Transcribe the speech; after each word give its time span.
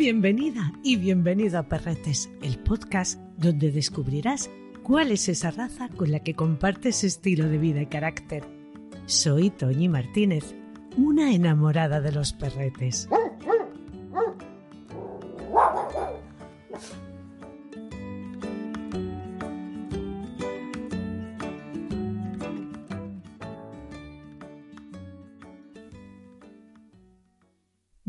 Bienvenida 0.00 0.72
y 0.82 0.96
bienvenido 0.96 1.58
a 1.58 1.64
Perretes, 1.64 2.30
el 2.40 2.58
podcast 2.58 3.20
donde 3.36 3.70
descubrirás 3.70 4.48
cuál 4.82 5.10
es 5.10 5.28
esa 5.28 5.50
raza 5.50 5.90
con 5.90 6.10
la 6.10 6.20
que 6.20 6.32
compartes 6.32 7.04
estilo 7.04 7.50
de 7.50 7.58
vida 7.58 7.82
y 7.82 7.86
carácter. 7.86 8.44
Soy 9.04 9.50
Toñi 9.50 9.90
Martínez, 9.90 10.54
una 10.96 11.34
enamorada 11.34 12.00
de 12.00 12.12
los 12.12 12.32
perretes. 12.32 13.10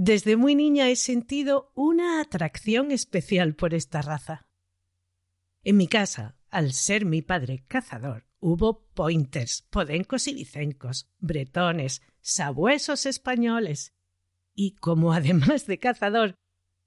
Desde 0.03 0.35
muy 0.35 0.55
niña 0.55 0.89
he 0.89 0.95
sentido 0.95 1.71
una 1.75 2.21
atracción 2.21 2.89
especial 2.89 3.53
por 3.53 3.75
esta 3.75 4.01
raza. 4.01 4.47
En 5.63 5.77
mi 5.77 5.87
casa, 5.87 6.35
al 6.49 6.73
ser 6.73 7.05
mi 7.05 7.21
padre 7.21 7.65
cazador, 7.67 8.25
hubo 8.39 8.87
pointers, 8.95 9.61
podencos 9.69 10.27
y 10.27 10.33
vicencos, 10.33 11.07
bretones, 11.19 12.01
sabuesos 12.19 13.05
españoles. 13.05 13.93
Y 14.55 14.71
como 14.71 15.13
además 15.13 15.67
de 15.67 15.77
cazador, 15.77 16.33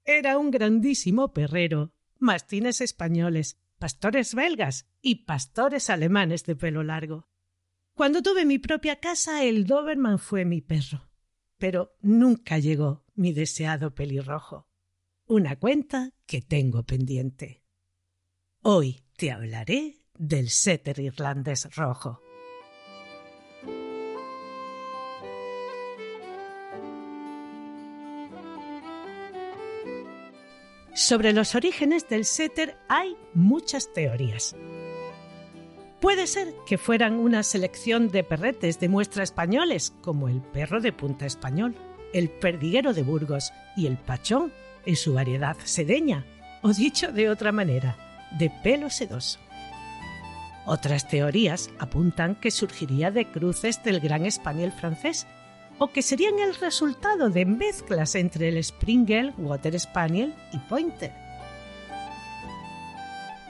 era 0.03 0.37
un 0.37 0.51
grandísimo 0.51 1.31
perrero, 1.31 1.93
mastines 2.19 2.81
españoles, 2.81 3.57
pastores 3.79 4.35
belgas 4.35 4.87
y 5.01 5.23
pastores 5.23 5.89
alemanes 5.89 6.43
de 6.43 6.57
pelo 6.57 6.83
largo. 6.83 7.29
Cuando 7.93 8.21
tuve 8.21 8.43
mi 8.43 8.59
propia 8.59 8.99
casa, 8.99 9.45
el 9.45 9.65
Doberman 9.67 10.19
fue 10.19 10.43
mi 10.43 10.59
perro 10.59 11.14
pero 11.57 11.95
nunca 12.01 12.59
llegó 12.59 13.03
mi 13.15 13.33
deseado 13.33 13.93
pelirrojo. 13.93 14.67
Una 15.27 15.55
cuenta 15.55 16.11
que 16.25 16.41
tengo 16.41 16.83
pendiente. 16.83 17.63
Hoy 18.61 19.03
te 19.17 19.31
hablaré 19.31 19.97
del 20.17 20.49
setter 20.49 20.99
irlandés 20.99 21.75
rojo. 21.75 22.21
Sobre 30.93 31.33
los 31.33 31.55
orígenes 31.55 32.07
del 32.07 32.23
setter 32.23 32.77
hay 32.87 33.17
muchas 33.33 33.91
teorías. 33.91 34.55
Puede 35.99 36.27
ser 36.27 36.53
que 36.67 36.77
fueran 36.77 37.15
una 37.15 37.41
selección 37.43 38.09
de 38.09 38.23
perretes 38.23 38.79
de 38.79 38.89
muestra 38.89 39.23
españoles, 39.23 39.93
como 40.01 40.27
el 40.27 40.41
perro 40.41 40.81
de 40.81 40.91
punta 40.91 41.25
español, 41.25 41.75
el 42.13 42.29
perdiguero 42.29 42.93
de 42.93 43.03
Burgos 43.03 43.53
y 43.75 43.87
el 43.87 43.97
pachón 43.97 44.51
en 44.85 44.95
su 44.95 45.13
variedad 45.13 45.57
sedeña, 45.63 46.25
o 46.61 46.73
dicho 46.73 47.11
de 47.11 47.29
otra 47.29 47.51
manera, 47.51 47.97
de 48.37 48.51
pelo 48.63 48.89
sedoso. 48.89 49.39
Otras 50.65 51.07
teorías 51.07 51.69
apuntan 51.79 52.35
que 52.35 52.51
surgiría 52.51 53.11
de 53.11 53.31
cruces 53.31 53.83
del 53.83 53.99
gran 53.99 54.25
español 54.25 54.71
francés, 54.71 55.27
o 55.77 55.87
que 55.87 56.01
serían 56.01 56.39
el 56.39 56.55
resultado 56.55 57.29
de 57.29 57.45
mezclas 57.45 58.15
entre 58.15 58.49
el 58.49 58.63
Springer, 58.63 59.33
Water 59.37 59.79
Spaniel 59.79 60.33
y 60.53 60.57
Pointer. 60.59 61.24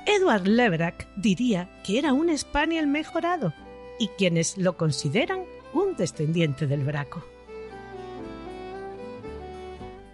Edward 0.05 0.47
Leverack 0.47 1.07
diría 1.15 1.69
que 1.83 1.97
era 1.97 2.13
un 2.13 2.35
Spaniel 2.37 2.87
mejorado 2.87 3.53
y 3.99 4.09
quienes 4.09 4.57
lo 4.57 4.77
consideran 4.77 5.43
un 5.73 5.95
descendiente 5.95 6.67
del 6.67 6.83
braco. 6.83 7.23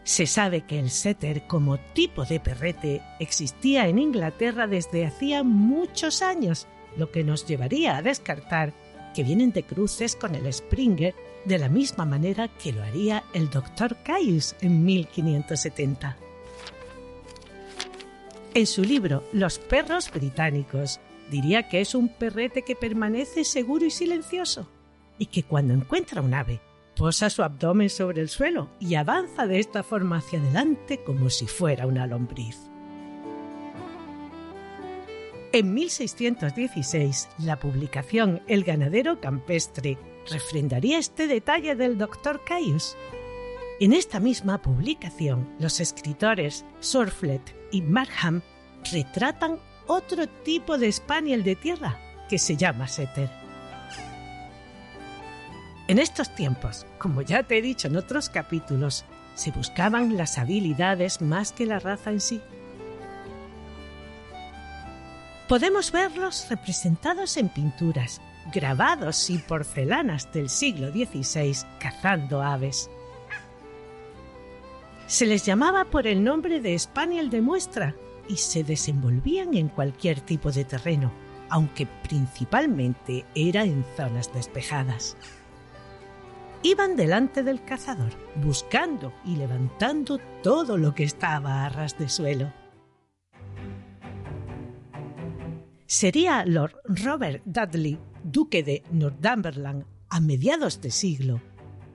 Se 0.04 0.26
sabe 0.26 0.62
que 0.62 0.80
el 0.80 0.90
setter 0.90 1.46
como 1.46 1.78
tipo 1.78 2.26
de 2.26 2.40
perrete 2.40 3.02
existía 3.20 3.88
en 3.88 4.00
Inglaterra 4.00 4.66
desde 4.66 5.06
hacía 5.06 5.44
muchos 5.44 6.22
años, 6.22 6.68
lo 6.98 7.12
que 7.12 7.24
nos 7.24 7.46
llevaría 7.46 7.98
a 7.98 8.02
descartar 8.02 8.74
que 9.14 9.24
vienen 9.24 9.52
de 9.52 9.64
cruces 9.64 10.16
con 10.16 10.36
el 10.36 10.52
Springer 10.52 11.14
de 11.46 11.60
la 11.60 11.70
misma 11.70 12.06
manera 12.06 12.48
que 12.48 12.72
lo 12.72 12.84
haría 12.84 13.24
el 13.34 13.50
Dr. 13.50 13.98
Caius 14.04 14.56
en 14.62 14.86
1570. 14.86 16.18
En 18.54 18.68
su 18.68 18.84
libro 18.84 19.24
Los 19.32 19.60
perros 19.60 20.12
británicos, 20.12 21.00
diría 21.30 21.70
que 21.70 21.80
es 21.80 21.96
un 21.96 22.10
perrete 22.10 22.64
que 22.64 22.76
permanece 22.76 23.46
seguro 23.46 23.86
y 23.86 23.92
silencioso, 23.92 24.68
y 25.18 25.28
que 25.28 25.44
cuando 25.44 25.74
encuentra 25.74 26.22
un 26.22 26.34
ave, 26.34 26.60
posa 26.98 27.30
su 27.30 27.44
abdomen 27.44 27.90
sobre 27.90 28.20
el 28.20 28.28
suelo 28.28 28.70
y 28.78 28.96
avanza 28.96 29.48
de 29.48 29.60
esta 29.60 29.84
forma 29.84 30.18
hacia 30.18 30.40
adelante 30.40 31.02
como 31.02 31.30
si 31.30 31.48
fuera 31.48 31.88
una 31.88 32.06
lombriz. 32.08 32.58
En 35.54 35.74
1616, 35.74 37.30
la 37.40 37.58
publicación 37.58 38.42
El 38.48 38.66
ganadero 38.66 39.22
campestre 39.22 39.98
refrendaría 40.30 40.98
este 40.98 41.28
detalle 41.28 41.76
del 41.76 41.98
Dr. 41.98 42.42
Caius. 42.44 42.98
En 43.80 43.94
esta 43.94 44.20
misma 44.20 44.62
publicación, 44.62 45.48
los 45.58 45.80
escritores 45.80 46.66
Sorflet 46.82 47.61
y 47.72 47.82
Markham 47.82 48.42
retratan 48.92 49.60
otro 49.88 50.28
tipo 50.28 50.78
de 50.78 50.92
spaniel 50.92 51.44
de 51.44 51.56
tierra 51.56 51.98
que 52.30 52.38
se 52.38 52.56
llama 52.56 52.88
setter. 52.88 53.30
En 55.88 56.00
estos 56.00 56.34
tiempos, 56.36 56.86
como 56.98 57.22
ya 57.22 57.44
te 57.44 57.58
he 57.58 57.62
dicho 57.62 57.88
en 57.88 57.98
otros 57.98 58.30
capítulos, 58.30 59.04
se 59.36 59.52
buscaban 59.52 60.16
las 60.16 60.38
habilidades 60.38 61.22
más 61.22 61.52
que 61.52 61.66
la 61.66 61.80
raza 61.80 62.12
en 62.12 62.22
sí. 62.22 62.42
Podemos 65.50 65.92
verlos 65.92 66.48
representados 66.50 67.36
en 67.36 67.50
pinturas, 67.50 68.22
grabados 68.54 69.30
y 69.30 69.38
porcelanas 69.38 70.32
del 70.32 70.50
siglo 70.50 70.92
XVI 70.92 71.58
cazando 71.80 72.42
aves. 72.42 72.90
Se 75.12 75.26
les 75.26 75.46
llamaba 75.46 75.84
por 75.84 76.08
el 76.08 76.24
nombre 76.24 76.62
de 76.62 76.80
Spaniel 76.80 77.30
de 77.30 77.42
muestra 77.42 77.94
y 78.30 78.38
se 78.38 78.64
desenvolvían 78.64 79.56
en 79.56 79.68
cualquier 79.68 80.22
tipo 80.22 80.54
de 80.54 80.64
terreno, 80.64 81.12
aunque 81.50 81.86
principalmente 81.86 83.26
era 83.36 83.66
en 83.66 83.84
zonas 83.98 84.34
despejadas. 84.34 85.18
Iban 86.64 86.96
delante 86.96 87.44
del 87.44 87.62
cazador, 87.62 88.14
buscando 88.42 89.12
y 89.26 89.36
levantando 89.36 90.18
todo 90.42 90.78
lo 90.78 90.96
que 90.96 91.04
estaba 91.04 91.66
a 91.66 91.70
ras 91.70 92.00
de 92.00 92.08
suelo. 92.08 92.54
Sería 95.88 96.46
Lord 96.46 96.78
Robert 96.86 97.44
Dudley, 97.44 98.00
duque 98.24 98.64
de 98.64 98.82
Northumberland, 98.92 99.84
a 100.08 100.22
mediados 100.22 100.80
de 100.80 100.90
siglo, 100.90 101.42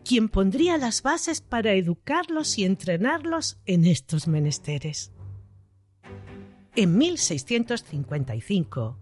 quien 0.06 0.28
pondría 0.28 0.78
las 0.78 1.02
bases 1.02 1.40
para 1.40 1.72
educarlos 1.72 2.58
y 2.58 2.64
entrenarlos 2.64 3.58
en 3.66 3.86
estos 3.86 4.28
menesteres. 4.28 5.10
En 6.76 6.96
1655, 6.96 8.98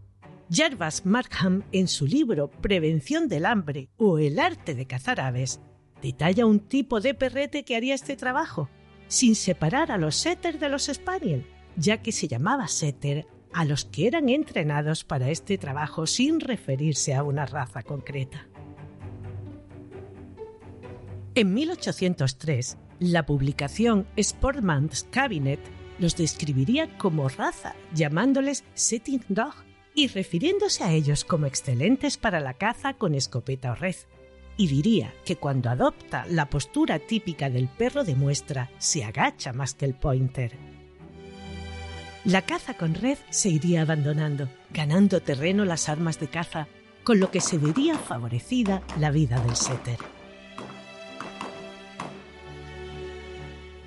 Jervas 0.50 1.04
Markham, 1.04 1.64
en 1.72 1.88
su 1.88 2.06
libro 2.06 2.50
Prevención 2.50 3.28
del 3.28 3.44
hambre 3.44 3.90
o 3.98 4.18
el 4.18 4.38
arte 4.38 4.74
de 4.74 4.86
cazar 4.86 5.20
aves, 5.20 5.60
detalla 6.00 6.46
un 6.46 6.60
tipo 6.60 7.00
de 7.00 7.12
perrete 7.12 7.64
que 7.64 7.76
haría 7.76 7.94
este 7.94 8.16
trabajo, 8.16 8.70
sin 9.06 9.34
separar 9.34 9.92
a 9.92 9.98
los 9.98 10.16
setter 10.16 10.58
de 10.58 10.70
los 10.70 10.86
spaniel, 10.86 11.44
ya 11.76 12.00
que 12.00 12.12
se 12.12 12.28
llamaba 12.28 12.68
setter 12.68 13.26
a 13.52 13.66
los 13.66 13.84
que 13.84 14.06
eran 14.06 14.30
entrenados 14.30 15.04
para 15.04 15.28
este 15.28 15.58
trabajo 15.58 16.06
sin 16.06 16.40
referirse 16.40 17.14
a 17.14 17.24
una 17.24 17.44
raza 17.44 17.82
concreta. 17.82 18.48
En 21.36 21.52
1803, 21.52 22.76
la 23.00 23.26
publicación 23.26 24.06
Sportman's 24.16 25.04
Cabinet 25.10 25.58
los 25.98 26.16
describiría 26.16 26.96
como 26.96 27.28
raza, 27.28 27.74
llamándoles 27.92 28.62
setting 28.74 29.24
dog 29.28 29.54
y 29.96 30.06
refiriéndose 30.06 30.84
a 30.84 30.92
ellos 30.92 31.24
como 31.24 31.46
excelentes 31.46 32.18
para 32.18 32.38
la 32.38 32.54
caza 32.54 32.94
con 32.94 33.16
escopeta 33.16 33.72
o 33.72 33.74
red. 33.74 33.96
y 34.56 34.68
diría 34.68 35.12
que 35.24 35.34
cuando 35.34 35.68
adopta 35.68 36.24
la 36.28 36.48
postura 36.48 37.00
típica 37.00 37.50
del 37.50 37.66
perro 37.66 38.04
de 38.04 38.14
muestra, 38.14 38.70
se 38.78 39.02
agacha 39.02 39.52
más 39.52 39.74
que 39.74 39.84
el 39.86 39.94
pointer. 39.94 40.52
La 42.24 42.42
caza 42.42 42.74
con 42.74 42.94
red 42.94 43.18
se 43.30 43.48
iría 43.48 43.82
abandonando, 43.82 44.48
ganando 44.70 45.20
terreno 45.20 45.64
las 45.64 45.88
armas 45.88 46.20
de 46.20 46.28
caza, 46.28 46.68
con 47.02 47.18
lo 47.18 47.32
que 47.32 47.40
se 47.40 47.58
vería 47.58 47.98
favorecida 47.98 48.84
la 49.00 49.10
vida 49.10 49.40
del 49.40 49.56
setter. 49.56 49.98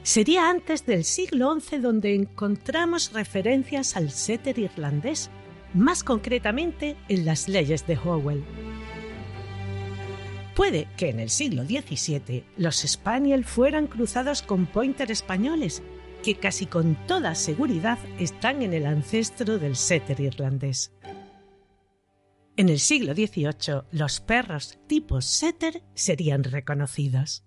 Sería 0.07 0.49
antes 0.49 0.85
del 0.85 1.03
siglo 1.03 1.59
XI 1.59 1.79
donde 1.79 2.15
encontramos 2.15 3.11
referencias 3.11 3.97
al 3.97 4.09
setter 4.09 4.57
irlandés, 4.57 5.29
más 5.73 6.01
concretamente 6.01 6.95
en 7.09 7.25
las 7.25 7.49
leyes 7.49 7.85
de 7.85 7.97
Howell. 7.97 8.41
Puede 10.55 10.87
que 10.95 11.09
en 11.09 11.19
el 11.19 11.29
siglo 11.29 11.65
XVII 11.65 12.45
los 12.55 12.77
Spaniel 12.87 13.43
fueran 13.43 13.87
cruzados 13.87 14.43
con 14.43 14.65
pointer 14.65 15.11
españoles, 15.11 15.83
que 16.23 16.35
casi 16.35 16.67
con 16.67 16.95
toda 17.05 17.35
seguridad 17.35 17.99
están 18.17 18.61
en 18.61 18.73
el 18.73 18.85
ancestro 18.85 19.59
del 19.59 19.75
setter 19.75 20.21
irlandés. 20.21 20.93
En 22.55 22.69
el 22.69 22.79
siglo 22.79 23.13
XVIII 23.13 23.81
los 23.91 24.21
perros 24.21 24.79
tipo 24.87 25.19
setter 25.19 25.83
serían 25.95 26.45
reconocidos. 26.45 27.43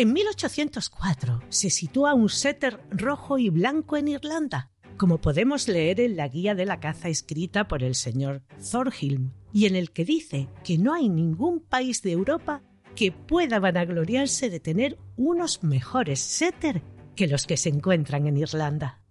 En 0.00 0.12
1804 0.12 1.42
se 1.48 1.70
sitúa 1.70 2.14
un 2.14 2.28
setter 2.28 2.78
rojo 2.88 3.36
y 3.36 3.50
blanco 3.50 3.96
en 3.96 4.06
Irlanda, 4.06 4.70
como 4.96 5.20
podemos 5.20 5.66
leer 5.66 5.98
en 5.98 6.16
la 6.16 6.28
guía 6.28 6.54
de 6.54 6.66
la 6.66 6.78
caza 6.78 7.08
escrita 7.08 7.66
por 7.66 7.82
el 7.82 7.96
señor 7.96 8.44
Thorhilm, 8.70 9.32
y 9.52 9.66
en 9.66 9.74
el 9.74 9.90
que 9.90 10.04
dice 10.04 10.48
que 10.62 10.78
no 10.78 10.94
hay 10.94 11.08
ningún 11.08 11.58
país 11.58 12.00
de 12.02 12.12
Europa 12.12 12.62
que 12.94 13.10
pueda 13.10 13.58
vanagloriarse 13.58 14.50
de 14.50 14.60
tener 14.60 14.96
unos 15.16 15.64
mejores 15.64 16.20
setter 16.20 16.80
que 17.16 17.26
los 17.26 17.44
que 17.44 17.56
se 17.56 17.68
encuentran 17.68 18.28
en 18.28 18.36
Irlanda. 18.36 19.02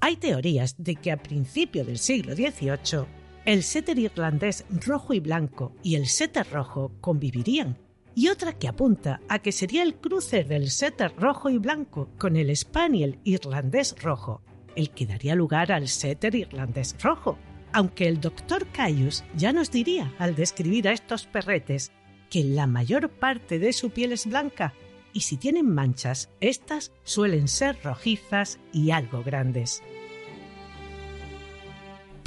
Hay 0.00 0.16
teorías 0.16 0.74
de 0.78 0.96
que 0.96 1.12
a 1.12 1.22
principio 1.22 1.84
del 1.84 1.98
siglo 1.98 2.34
XVIII 2.34 3.17
el 3.48 3.62
setter 3.62 3.98
irlandés 3.98 4.66
rojo 4.68 5.14
y 5.14 5.20
blanco 5.20 5.72
y 5.82 5.94
el 5.94 6.06
setter 6.06 6.46
rojo 6.50 6.92
convivirían, 7.00 7.78
y 8.14 8.28
otra 8.28 8.52
que 8.52 8.68
apunta 8.68 9.22
a 9.26 9.38
que 9.38 9.52
sería 9.52 9.82
el 9.84 9.94
cruce 9.94 10.44
del 10.44 10.70
setter 10.70 11.14
rojo 11.16 11.48
y 11.48 11.56
blanco 11.56 12.10
con 12.18 12.36
el 12.36 12.54
spaniel 12.54 13.18
irlandés 13.24 13.96
rojo, 14.02 14.42
el 14.76 14.90
que 14.90 15.06
daría 15.06 15.34
lugar 15.34 15.72
al 15.72 15.88
setter 15.88 16.34
irlandés 16.34 16.94
rojo, 17.02 17.38
aunque 17.72 18.06
el 18.06 18.20
doctor 18.20 18.66
Caius 18.66 19.24
ya 19.34 19.50
nos 19.54 19.70
diría 19.70 20.12
al 20.18 20.34
describir 20.34 20.86
a 20.86 20.92
estos 20.92 21.24
perretes 21.24 21.90
que 22.28 22.44
la 22.44 22.66
mayor 22.66 23.08
parte 23.08 23.58
de 23.58 23.72
su 23.72 23.88
piel 23.88 24.12
es 24.12 24.26
blanca 24.26 24.74
y 25.14 25.20
si 25.20 25.38
tienen 25.38 25.74
manchas, 25.74 26.28
estas 26.42 26.92
suelen 27.02 27.48
ser 27.48 27.78
rojizas 27.82 28.60
y 28.74 28.90
algo 28.90 29.22
grandes 29.22 29.82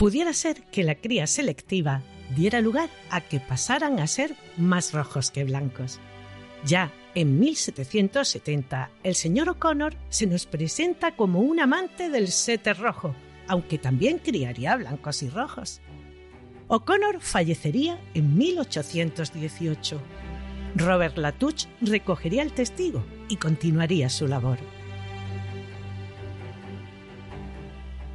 pudiera 0.01 0.33
ser 0.33 0.63
que 0.63 0.83
la 0.83 0.95
cría 0.95 1.27
selectiva 1.27 2.01
diera 2.35 2.59
lugar 2.59 2.89
a 3.11 3.21
que 3.21 3.39
pasaran 3.39 3.99
a 3.99 4.07
ser 4.07 4.35
más 4.57 4.93
rojos 4.93 5.29
que 5.29 5.43
blancos. 5.43 5.99
Ya 6.65 6.91
en 7.13 7.39
1770, 7.39 8.89
el 9.03 9.13
señor 9.13 9.49
O'Connor 9.49 9.93
se 10.09 10.25
nos 10.25 10.47
presenta 10.47 11.15
como 11.15 11.41
un 11.41 11.59
amante 11.59 12.09
del 12.09 12.29
setter 12.29 12.79
rojo, 12.79 13.13
aunque 13.47 13.77
también 13.77 14.17
criaría 14.17 14.75
blancos 14.75 15.21
y 15.21 15.29
rojos. 15.29 15.81
O'Connor 16.67 17.21
fallecería 17.21 17.99
en 18.15 18.35
1818. 18.35 20.01
Robert 20.77 21.15
Latouche 21.19 21.67
recogería 21.79 22.41
el 22.41 22.53
testigo 22.53 23.05
y 23.29 23.35
continuaría 23.35 24.09
su 24.09 24.27
labor. 24.27 24.57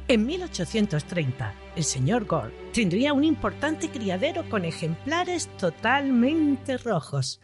En 0.09 0.25
1830, 0.25 1.53
el 1.75 1.83
señor 1.83 2.25
Gore 2.25 2.53
tendría 2.71 3.11
un 3.11 3.25
importante 3.25 3.89
criadero 3.89 4.49
con 4.49 4.63
ejemplares 4.63 5.49
totalmente 5.57 6.77
rojos. 6.77 7.41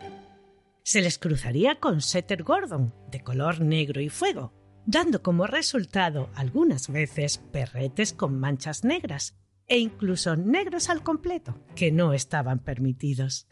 Se 0.84 1.02
les 1.02 1.18
cruzaría 1.18 1.82
con 1.82 2.00
Setter 2.00 2.44
Gordon, 2.44 2.94
de 3.12 3.20
color 3.20 3.60
negro 3.60 4.00
y 4.00 4.08
fuego, 4.08 4.54
dando 4.86 5.22
como 5.22 5.46
resultado 5.46 6.30
algunas 6.36 6.88
veces 6.88 7.38
perretes 7.52 8.14
con 8.14 8.40
manchas 8.40 8.86
negras 8.86 9.36
e 9.68 9.80
incluso 9.80 10.38
negros 10.38 10.90
al 10.90 11.04
completo, 11.04 11.60
que 11.76 11.92
no 11.92 12.14
estaban 12.14 12.60
permitidos. 12.60 13.50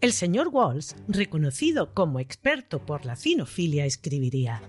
El 0.00 0.12
señor 0.12 0.48
Walls, 0.48 0.96
reconocido 1.06 1.94
como 1.94 2.18
experto 2.18 2.84
por 2.84 3.06
la 3.06 3.14
cinofilia, 3.14 3.86
escribiría 3.86 4.62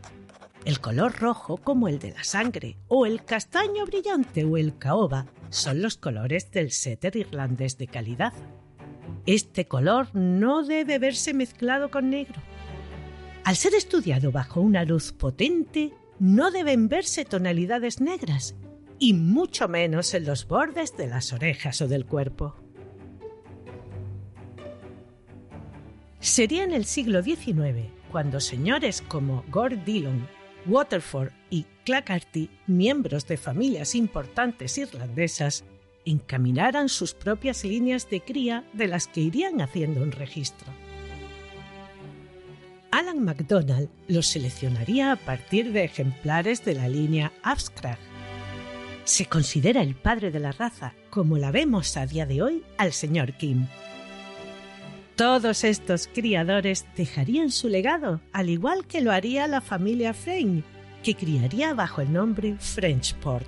el 0.66 0.80
color 0.82 1.20
rojo 1.20 1.58
como 1.58 1.88
el 1.88 2.00
de 2.00 2.12
la 2.12 2.24
sangre, 2.24 2.78
o 2.88 3.06
el 3.06 3.24
castaño 3.24 3.86
brillante 3.86 4.44
o 4.44 4.58
el 4.58 4.78
caoba 4.78 5.28
son 5.50 5.82
los 5.82 5.96
colores 5.96 6.52
del 6.52 6.72
setter 6.72 7.16
irlandés 7.16 7.78
de 7.78 7.88
calidad. 7.88 8.34
Este 9.28 9.68
color 9.68 10.14
no 10.16 10.64
debe 10.64 10.98
verse 10.98 11.36
mezclado 11.36 11.92
con 11.92 12.10
negro. 12.10 12.42
Al 13.44 13.56
ser 13.56 13.76
estudiado 13.76 14.32
bajo 14.32 14.60
una 14.60 14.84
luz 14.86 15.14
potente, 15.14 15.94
no 16.18 16.50
deben 16.50 16.90
verse 16.90 17.26
tonalidades 17.26 18.02
negras, 18.02 18.56
y 18.98 19.14
mucho 19.14 19.68
menos 19.68 20.16
en 20.16 20.26
los 20.26 20.48
bordes 20.48 20.98
de 20.98 21.08
las 21.08 21.32
orejas 21.32 21.80
o 21.84 21.88
del 21.88 22.08
cuerpo. 22.08 22.56
Sería 26.20 26.64
en 26.64 26.74
el 26.74 26.86
siglo 26.86 27.22
XIX 27.22 27.92
cuando 28.12 28.40
señores 28.40 29.04
como 29.04 29.44
Gord 29.52 29.84
Dillon 29.84 30.28
Waterford 30.68 31.32
y 31.50 31.66
Clackarty, 31.86 32.50
miembros 32.68 33.28
de 33.28 33.38
familias 33.38 33.96
importantes 33.96 34.78
irlandesas, 34.78 35.64
encaminaran 36.06 36.90
sus 36.90 37.14
propias 37.14 37.64
líneas 37.64 38.10
de 38.10 38.22
cría 38.22 38.64
de 38.74 38.88
las 38.88 39.08
que 39.08 39.22
irían 39.22 39.62
haciendo 39.62 40.02
un 40.02 40.12
registro. 40.12 40.68
Alan 42.92 43.24
MacDonald 43.24 43.90
los 44.08 44.28
seleccionaría 44.28 45.12
a 45.12 45.16
partir 45.18 45.74
de 45.74 45.84
ejemplares 45.84 46.64
de 46.64 46.76
la 46.76 46.88
línea 46.88 47.34
Abscrag. 47.44 47.98
Se 49.04 49.26
considera 49.26 49.82
el 49.82 49.96
padre 49.96 50.32
de 50.32 50.40
la 50.40 50.52
raza, 50.52 50.94
como 51.10 51.38
la 51.38 51.52
vemos 51.52 51.98
a 51.98 52.06
día 52.06 52.26
de 52.26 52.42
hoy 52.42 52.64
al 52.78 52.94
señor 52.94 53.34
Kim. 53.34 53.68
Todos 55.16 55.64
estos 55.64 56.10
criadores 56.14 56.86
dejarían 56.98 57.50
su 57.50 57.70
legado, 57.70 58.20
al 58.34 58.50
igual 58.50 58.86
que 58.86 59.00
lo 59.00 59.14
haría 59.14 59.48
la 59.48 59.62
familia 59.62 60.14
Frame, 60.14 60.64
que 61.04 61.16
criaría 61.16 61.74
bajo 61.74 62.02
el 62.02 62.12
nombre 62.12 62.58
Frenchport. 62.60 63.48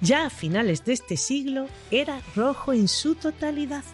Ya 0.00 0.24
a 0.24 0.30
finales 0.30 0.82
de 0.86 0.94
este 0.94 1.18
siglo 1.18 1.66
era 1.90 2.22
rojo 2.34 2.72
en 2.72 2.88
su 2.88 3.16
totalidad. 3.16 3.84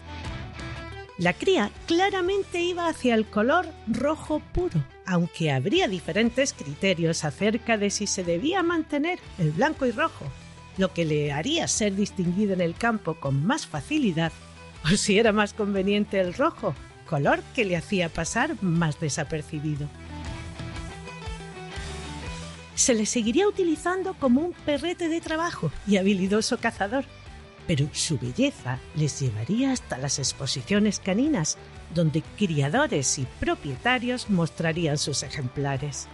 La 1.17 1.33
cría 1.33 1.69
claramente 1.85 2.61
iba 2.61 2.87
hacia 2.87 3.15
el 3.15 3.25
color 3.25 3.65
rojo 3.87 4.41
puro, 4.53 4.85
aunque 5.05 5.51
habría 5.51 5.89
diferentes 5.89 6.53
criterios 6.53 7.25
acerca 7.25 7.77
de 7.77 7.89
si 7.89 8.07
se 8.07 8.23
debía 8.23 8.63
mantener 8.63 9.19
el 9.37 9.51
blanco 9.51 9.85
y 9.85 9.91
rojo, 9.91 10.25
lo 10.77 10.93
que 10.93 11.05
le 11.05 11.31
haría 11.31 11.67
ser 11.67 11.95
distinguido 11.95 12.53
en 12.53 12.61
el 12.61 12.75
campo 12.75 13.15
con 13.15 13.45
más 13.45 13.67
facilidad 13.67 14.31
o 14.83 14.89
si 14.89 15.17
era 15.17 15.31
más 15.31 15.53
conveniente 15.53 16.19
el 16.19 16.33
rojo, 16.33 16.75
color 17.07 17.41
que 17.55 17.65
le 17.65 17.77
hacía 17.77 18.09
pasar 18.09 18.61
más 18.61 18.99
desapercibido. 18.99 19.87
Se 22.75 22.93
le 22.93 23.05
seguiría 23.05 23.47
utilizando 23.47 24.13
como 24.15 24.41
un 24.41 24.53
perrete 24.65 25.07
de 25.07 25.21
trabajo 25.21 25.71
y 25.87 25.97
habilidoso 25.97 26.57
cazador, 26.57 27.05
pero 27.67 27.87
su 27.93 28.19
belleza 28.19 28.79
les 28.95 29.19
llevaría 29.19 29.71
hasta 29.71 29.97
las 29.97 30.19
exposiciones 30.19 30.99
caninas, 30.99 31.57
donde 31.93 32.21
criadores 32.37 33.17
y 33.17 33.25
propietarios 33.39 34.29
mostrarían 34.29 34.97
sus 34.97 35.23
ejemplares. 35.23 36.07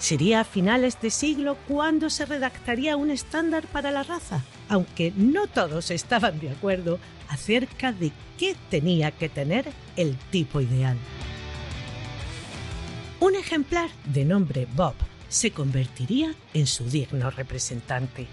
Sería 0.00 0.40
a 0.40 0.44
finales 0.44 0.98
de 1.02 1.10
siglo 1.10 1.58
cuando 1.68 2.08
se 2.08 2.24
redactaría 2.24 2.96
un 2.96 3.10
estándar 3.10 3.66
para 3.66 3.90
la 3.90 4.02
raza, 4.02 4.42
aunque 4.70 5.12
no 5.14 5.46
todos 5.46 5.90
estaban 5.90 6.40
de 6.40 6.50
acuerdo 6.50 6.98
acerca 7.28 7.92
de 7.92 8.10
qué 8.38 8.56
tenía 8.70 9.10
que 9.10 9.28
tener 9.28 9.68
el 9.96 10.16
tipo 10.30 10.62
ideal. 10.62 10.96
Un 13.20 13.36
ejemplar 13.36 13.90
de 14.06 14.24
nombre 14.24 14.66
Bob 14.74 14.94
se 15.28 15.50
convertiría 15.50 16.34
en 16.54 16.66
su 16.66 16.88
digno 16.88 17.30
representante. 17.30 18.26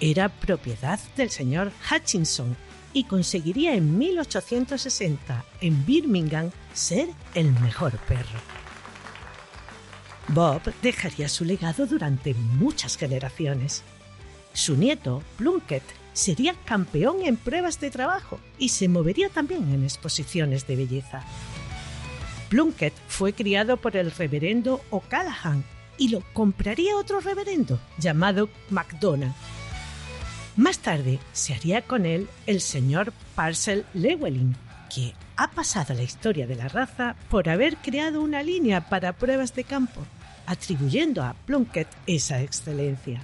Era 0.00 0.28
propiedad 0.28 1.00
del 1.16 1.30
señor 1.30 1.72
Hutchinson 1.90 2.54
y 2.92 3.04
conseguiría 3.04 3.74
en 3.74 3.96
1860 3.98 5.46
en 5.62 5.86
Birmingham 5.86 6.50
ser 6.74 7.08
el 7.34 7.50
mejor 7.60 7.96
perro. 8.00 8.59
Bob 10.32 10.62
dejaría 10.80 11.28
su 11.28 11.44
legado 11.44 11.86
durante 11.86 12.34
muchas 12.34 12.96
generaciones. 12.96 13.82
Su 14.52 14.76
nieto, 14.76 15.24
Plunkett, 15.36 15.82
sería 16.12 16.54
campeón 16.64 17.16
en 17.24 17.36
pruebas 17.36 17.80
de 17.80 17.90
trabajo 17.90 18.38
y 18.56 18.68
se 18.68 18.88
movería 18.88 19.28
también 19.28 19.72
en 19.72 19.82
exposiciones 19.82 20.68
de 20.68 20.76
belleza. 20.76 21.24
Plunkett 22.48 22.94
fue 23.08 23.32
criado 23.32 23.76
por 23.76 23.96
el 23.96 24.12
reverendo 24.12 24.80
O'Callaghan 24.90 25.64
y 25.98 26.08
lo 26.10 26.22
compraría 26.32 26.96
otro 26.96 27.18
reverendo 27.18 27.80
llamado 27.98 28.48
MacDonald. 28.70 29.34
Más 30.56 30.78
tarde 30.78 31.18
se 31.32 31.54
haría 31.54 31.82
con 31.82 32.06
él 32.06 32.28
el 32.46 32.60
señor 32.60 33.12
Parcel 33.34 33.84
Llewellyn, 33.94 34.56
que 34.94 35.12
ha 35.36 35.50
pasado 35.50 35.92
la 35.94 36.02
historia 36.02 36.46
de 36.46 36.54
la 36.54 36.68
raza 36.68 37.16
por 37.28 37.48
haber 37.48 37.76
creado 37.78 38.22
una 38.22 38.44
línea 38.44 38.88
para 38.88 39.12
pruebas 39.12 39.54
de 39.56 39.64
campo 39.64 40.06
atribuyendo 40.50 41.22
a 41.22 41.34
Plunkett 41.46 41.86
esa 42.08 42.40
excelencia. 42.42 43.22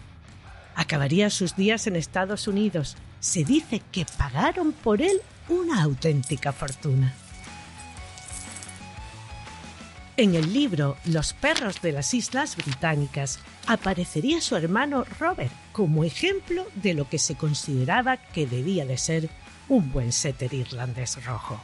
Acabaría 0.76 1.28
sus 1.28 1.56
días 1.56 1.88
en 1.88 1.96
Estados 1.96 2.46
Unidos. 2.46 2.96
Se 3.18 3.42
dice 3.42 3.82
que 3.90 4.06
pagaron 4.16 4.72
por 4.72 5.02
él 5.02 5.20
una 5.48 5.82
auténtica 5.82 6.52
fortuna. 6.52 7.12
En 10.16 10.36
el 10.36 10.52
libro 10.52 10.96
Los 11.04 11.32
perros 11.32 11.82
de 11.82 11.92
las 11.92 12.14
Islas 12.14 12.56
Británicas 12.56 13.40
aparecería 13.66 14.40
su 14.40 14.54
hermano 14.54 15.04
Robert 15.18 15.52
como 15.72 16.04
ejemplo 16.04 16.64
de 16.76 16.94
lo 16.94 17.08
que 17.08 17.18
se 17.18 17.34
consideraba 17.34 18.18
que 18.18 18.46
debía 18.46 18.86
de 18.86 18.98
ser 18.98 19.28
un 19.68 19.90
buen 19.90 20.12
setter 20.12 20.54
irlandés 20.54 21.22
rojo. 21.24 21.60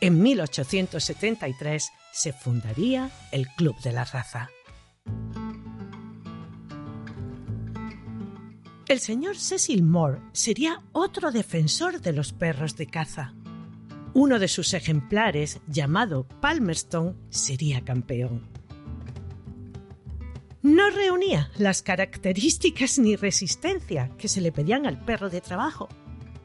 En 0.00 0.22
1873 0.22 1.90
se 2.18 2.32
fundaría 2.32 3.10
el 3.30 3.46
Club 3.46 3.80
de 3.80 3.92
la 3.92 4.04
Raza. 4.04 4.50
El 8.88 8.98
señor 8.98 9.36
Cecil 9.36 9.84
Moore 9.84 10.18
sería 10.32 10.82
otro 10.90 11.30
defensor 11.30 12.00
de 12.00 12.12
los 12.12 12.32
perros 12.32 12.74
de 12.76 12.86
caza. 12.86 13.34
Uno 14.14 14.40
de 14.40 14.48
sus 14.48 14.74
ejemplares, 14.74 15.60
llamado 15.68 16.26
Palmerston, 16.40 17.16
sería 17.30 17.84
campeón. 17.84 18.48
No 20.62 20.90
reunía 20.90 21.52
las 21.56 21.82
características 21.82 22.98
ni 22.98 23.14
resistencia 23.14 24.10
que 24.18 24.26
se 24.26 24.40
le 24.40 24.50
pedían 24.50 24.86
al 24.86 25.04
perro 25.04 25.30
de 25.30 25.40
trabajo, 25.40 25.88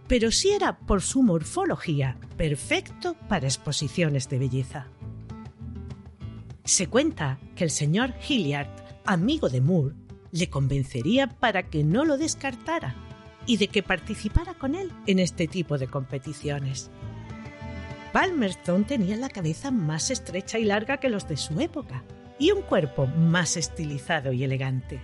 pero 0.08 0.30
sí 0.30 0.52
era 0.52 0.78
por 0.78 1.02
su 1.02 1.24
morfología 1.24 2.20
perfecto 2.38 3.16
para 3.28 3.48
exposiciones 3.48 4.30
de 4.30 4.38
belleza. 4.38 4.88
Se 6.64 6.88
cuenta 6.88 7.40
que 7.56 7.66
el 7.66 7.70
señor 7.70 8.14
Hilliard, 8.28 8.70
amigo 9.06 9.50
de 9.50 9.60
Moore, 9.60 9.96
le 10.32 10.50
convencería 10.50 11.28
para 11.28 11.64
que 11.64 11.84
no 11.84 12.06
lo 12.06 12.18
descartara 12.18 12.96
y 13.46 13.58
de 13.58 13.68
que 13.68 13.84
participara 13.84 14.54
con 14.54 14.74
él 14.76 14.90
en 15.06 15.20
este 15.20 15.48
tipo 15.48 15.78
de 15.78 15.88
competiciones. 15.88 16.90
Palmerston 18.14 18.86
tenía 18.86 19.18
la 19.18 19.28
cabeza 19.28 19.72
más 19.72 20.10
estrecha 20.10 20.58
y 20.58 20.64
larga 20.64 20.98
que 20.98 21.10
los 21.10 21.28
de 21.28 21.36
su 21.36 21.60
época 21.60 22.04
y 22.40 22.52
un 22.52 22.62
cuerpo 22.62 23.08
más 23.08 23.58
estilizado 23.58 24.32
y 24.32 24.44
elegante. 24.46 25.02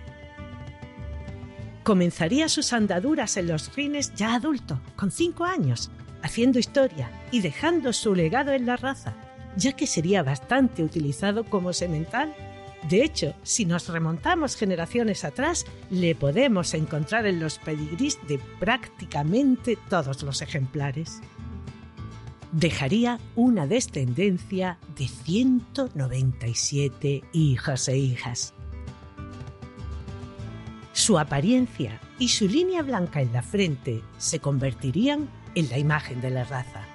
Comenzaría 1.82 2.48
sus 2.48 2.72
andaduras 2.72 3.36
en 3.36 3.48
los 3.48 3.74
rines 3.74 4.14
ya 4.14 4.34
adulto, 4.34 4.80
con 4.96 5.10
cinco 5.10 5.44
años, 5.44 5.90
haciendo 6.22 6.58
historia 6.58 7.10
y 7.30 7.40
dejando 7.40 7.92
su 7.92 8.14
legado 8.14 8.52
en 8.52 8.66
la 8.66 8.76
raza, 8.76 9.14
ya 9.56 9.72
que 9.72 9.86
sería 9.86 10.22
bastante 10.22 10.82
utilizado 10.82 11.44
como 11.44 11.72
semental. 11.72 12.34
De 12.88 13.02
hecho, 13.04 13.34
si 13.42 13.64
nos 13.66 13.88
remontamos 13.88 14.56
generaciones 14.56 15.24
atrás, 15.24 15.66
le 15.90 16.14
podemos 16.14 16.72
encontrar 16.74 17.26
en 17.26 17.40
los 17.40 17.58
pedigrís 17.58 18.18
de 18.26 18.38
prácticamente 18.58 19.76
todos 19.88 20.22
los 20.22 20.40
ejemplares. 20.40 21.20
Dejaría 22.52 23.20
una 23.36 23.66
descendencia 23.66 24.78
de 24.96 25.08
197 25.08 27.22
hijos 27.32 27.88
e 27.88 27.98
hijas. 27.98 28.54
Su 30.92 31.18
apariencia 31.18 32.00
y 32.18 32.28
su 32.28 32.48
línea 32.48 32.82
blanca 32.82 33.20
en 33.20 33.32
la 33.32 33.42
frente 33.42 34.02
se 34.18 34.40
convertirían 34.40 35.28
en 35.54 35.70
la 35.70 35.78
imagen 35.78 36.20
de 36.20 36.30
la 36.30 36.42
raza 36.44 36.89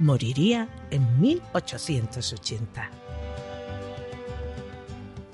moriría 0.00 0.68
en 0.90 1.20
1880. 1.20 2.90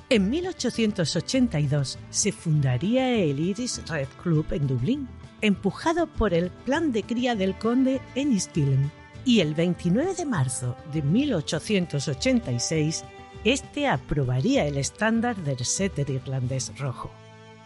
En 0.09 0.31
1882 0.31 1.99
se 2.11 2.33
fundaría 2.33 3.17
el 3.17 3.41
Iris 3.41 3.83
Red 3.89 4.09
Club 4.23 4.47
en 4.51 4.67
Dublín, 4.67 5.09
empujado 5.41 6.07
por 6.07 6.35
el 6.35 6.51
plan 6.51 6.93
de 6.93 7.03
cría 7.03 7.35
del 7.35 7.57
conde 7.57 8.01
Enniskillen, 8.15 8.91
y 9.25 9.41
el 9.41 9.55
29 9.55 10.15
de 10.15 10.25
marzo 10.25 10.77
de 10.93 11.03
1886 11.03 13.05
este 13.45 13.87
aprobaría 13.87 14.67
el 14.67 14.77
estándar 14.77 15.37
del 15.37 15.65
setter 15.65 16.11
irlandés 16.11 16.77
rojo. 16.79 17.11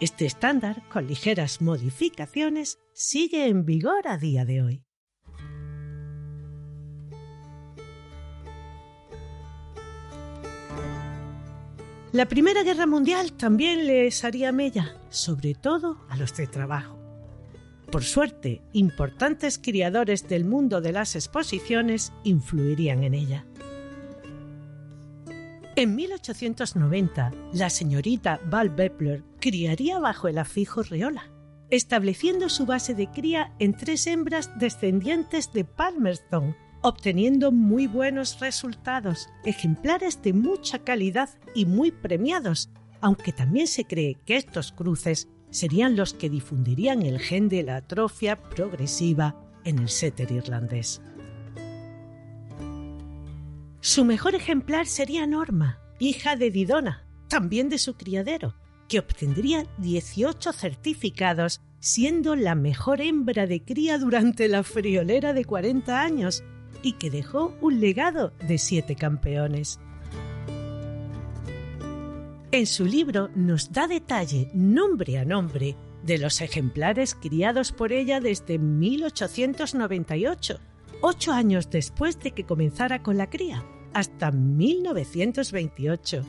Este 0.01 0.27
estándar, 0.27 0.83
con 0.89 1.07
ligeras 1.07 1.61
modificaciones, 1.61 2.79
sigue 2.93 3.49
en 3.49 3.65
vigor 3.65 4.09
a 4.09 4.17
día 4.17 4.45
de 4.45 4.63
hoy. 4.63 4.90
La 12.13 12.27
Primera 12.27 12.65
Guerra 12.65 12.87
Mundial 12.87 13.33
también 13.35 13.87
les 13.87 14.25
haría 14.25 14.51
mella, 14.51 14.97
sobre 15.11 15.55
todo 15.55 16.05
a 16.09 16.17
los 16.17 16.37
de 16.37 16.49
trabajo. 16.49 16.99
Por 17.93 18.03
suerte, 18.03 18.63
importantes 18.73 19.61
criadores 19.63 20.29
del 20.29 20.45
mundo 20.45 20.81
de 20.81 20.91
las 20.91 21.15
exposiciones 21.15 22.13
influirían 22.25 23.05
en 23.05 23.15
ella. 23.15 23.47
En 25.77 25.95
1890, 25.95 27.31
la 27.53 27.71
señorita 27.71 28.41
Val 28.45 28.71
Bepler 28.71 29.23
criaría 29.41 30.01
bajo 30.01 30.27
el 30.27 30.39
afijo 30.39 30.83
Reola, 30.83 31.31
estableciendo 31.71 32.49
su 32.49 32.67
base 32.67 32.93
de 32.95 33.07
cría 33.07 33.55
en 33.61 33.77
tres 33.77 34.09
hembras 34.09 34.51
descendientes 34.59 35.53
de 35.53 35.65
Palmerston, 35.65 36.57
obteniendo 36.83 37.53
muy 37.53 37.87
buenos 37.87 38.41
resultados, 38.41 39.29
ejemplares 39.45 40.23
de 40.23 40.33
mucha 40.33 40.79
calidad 40.79 41.31
y 41.55 41.67
muy 41.67 41.91
premiados, 41.91 42.71
aunque 43.01 43.33
también 43.33 43.67
se 43.67 43.85
cree 43.85 44.17
que 44.25 44.37
estos 44.37 44.73
cruces 44.73 45.29
serían 45.51 45.97
los 45.97 46.15
que 46.15 46.31
difundirían 46.31 47.03
el 47.03 47.19
gen 47.19 47.49
de 47.49 47.63
la 47.63 47.77
atrofia 47.77 48.37
progresiva 48.37 49.37
en 49.65 49.79
el 49.79 49.89
setter 49.89 50.31
irlandés. 50.31 51.03
Su 53.81 54.05
mejor 54.05 54.35
ejemplar 54.35 54.87
sería 54.87 55.27
Norma, 55.27 55.81
hija 55.99 56.37
de 56.37 56.51
Didona, 56.51 57.07
también 57.29 57.69
de 57.69 57.79
su 57.79 57.95
criadero, 57.95 58.55
que 58.89 58.99
obtendría 58.99 59.67
18 59.79 60.53
certificados, 60.53 61.61
siendo 61.79 62.37
la 62.37 62.55
mejor 62.55 63.01
hembra 63.01 63.47
de 63.47 63.63
cría 63.63 63.99
durante 63.99 64.49
la 64.49 64.63
friolera 64.65 65.33
de 65.33 65.45
40 65.45 66.03
años 66.03 66.45
y 66.83 66.93
que 66.93 67.11
dejó 67.11 67.55
un 67.61 67.81
legado 67.81 68.33
de 68.47 68.59
siete 68.59 68.95
campeones. 68.97 69.81
En 72.53 72.67
su 72.67 72.85
libro 72.85 73.31
nos 73.37 73.71
da 73.71 73.87
detalle, 73.87 74.51
nombre 74.55 75.19
a 75.19 75.25
nombre, 75.25 75.77
de 76.03 76.19
los 76.19 76.41
ejemplares 76.41 77.15
criados 77.15 77.71
por 77.71 77.93
ella 77.93 78.19
desde 78.21 78.59
1898, 78.59 80.59
ocho 81.01 81.33
años 81.33 81.71
después 81.71 82.19
de 82.19 82.33
que 82.33 82.43
comenzara 82.45 83.05
con 83.05 83.19
la 83.19 83.31
cría, 83.31 83.65
hasta 83.93 84.33
1928, 84.33 86.25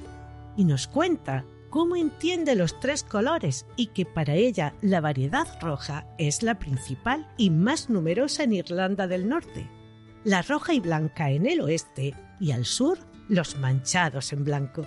y 0.57 0.65
nos 0.65 0.87
cuenta 0.87 1.43
cómo 1.71 1.95
entiende 1.95 2.55
los 2.55 2.79
tres 2.79 3.03
colores 3.03 3.65
y 3.75 3.87
que 3.87 4.05
para 4.05 4.35
ella 4.35 4.75
la 4.81 5.01
variedad 5.01 5.47
roja 5.59 6.05
es 6.19 6.43
la 6.43 6.59
principal 6.59 7.27
y 7.37 7.49
más 7.49 7.89
numerosa 7.89 8.43
en 8.43 8.53
Irlanda 8.53 9.07
del 9.07 9.27
Norte 9.27 9.80
la 10.23 10.41
roja 10.41 10.73
y 10.73 10.79
blanca 10.79 11.31
en 11.31 11.45
el 11.45 11.61
oeste 11.61 12.13
y 12.39 12.51
al 12.51 12.65
sur 12.65 12.99
los 13.27 13.57
manchados 13.57 14.33
en 14.33 14.43
blanco. 14.43 14.85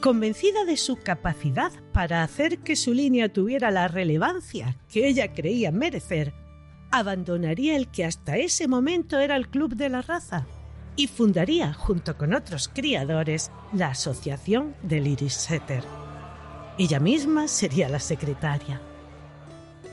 Convencida 0.00 0.64
de 0.64 0.76
su 0.76 0.96
capacidad 0.96 1.72
para 1.92 2.22
hacer 2.22 2.58
que 2.58 2.76
su 2.76 2.92
línea 2.92 3.32
tuviera 3.32 3.70
la 3.70 3.88
relevancia 3.88 4.76
que 4.88 5.08
ella 5.08 5.32
creía 5.32 5.72
merecer, 5.72 6.32
abandonaría 6.90 7.76
el 7.76 7.88
que 7.88 8.04
hasta 8.04 8.36
ese 8.36 8.68
momento 8.68 9.18
era 9.18 9.36
el 9.36 9.48
Club 9.48 9.74
de 9.74 9.88
la 9.88 10.02
Raza 10.02 10.46
y 10.94 11.08
fundaría, 11.08 11.74
junto 11.74 12.16
con 12.16 12.34
otros 12.34 12.70
criadores, 12.72 13.50
la 13.72 13.88
Asociación 13.88 14.74
del 14.82 15.06
Iris 15.06 15.34
Setter. 15.34 15.82
Ella 16.78 17.00
misma 17.00 17.48
sería 17.48 17.88
la 17.88 18.00
secretaria 18.00 18.80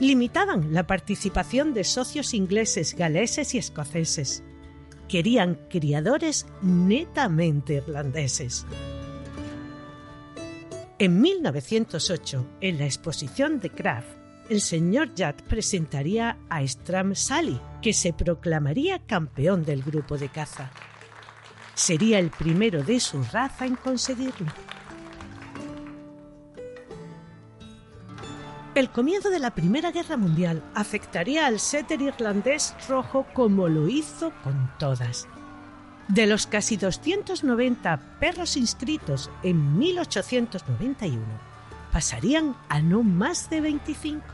limitaban 0.00 0.72
la 0.72 0.86
participación 0.86 1.74
de 1.74 1.84
socios 1.84 2.34
ingleses, 2.34 2.94
galeses 2.94 3.54
y 3.54 3.58
escoceses. 3.58 4.42
Querían 5.08 5.58
criadores 5.68 6.46
netamente 6.62 7.74
irlandeses. 7.74 8.66
En 10.98 11.20
1908, 11.20 12.46
en 12.60 12.78
la 12.78 12.84
exposición 12.84 13.60
de 13.60 13.70
Kraft, 13.70 14.16
el 14.48 14.60
señor 14.60 15.10
Judd 15.16 15.42
presentaría 15.48 16.38
a 16.48 16.66
Stram 16.66 17.14
Sally, 17.14 17.60
que 17.82 17.92
se 17.92 18.12
proclamaría 18.12 18.98
campeón 19.00 19.64
del 19.64 19.82
grupo 19.82 20.18
de 20.18 20.28
caza. 20.28 20.70
Sería 21.74 22.18
el 22.18 22.30
primero 22.30 22.82
de 22.82 23.00
su 23.00 23.22
raza 23.24 23.66
en 23.66 23.76
conseguirlo. 23.76 24.52
El 28.74 28.90
comienzo 28.90 29.30
de 29.30 29.38
la 29.38 29.52
Primera 29.52 29.92
Guerra 29.92 30.16
Mundial 30.16 30.60
afectaría 30.74 31.46
al 31.46 31.60
setter 31.60 32.02
irlandés 32.02 32.74
rojo 32.88 33.24
como 33.32 33.68
lo 33.68 33.86
hizo 33.86 34.32
con 34.42 34.68
todas. 34.80 35.28
De 36.08 36.26
los 36.26 36.48
casi 36.48 36.76
290 36.76 38.18
perros 38.18 38.56
inscritos 38.56 39.30
en 39.44 39.78
1891, 39.78 41.22
pasarían 41.92 42.56
a 42.68 42.80
no 42.80 43.04
más 43.04 43.48
de 43.48 43.60
25. 43.60 44.24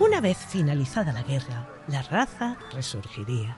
Una 0.00 0.22
vez 0.22 0.38
finalizada 0.38 1.12
la 1.12 1.22
guerra, 1.22 1.68
la 1.88 2.00
raza 2.00 2.56
resurgiría. 2.72 3.54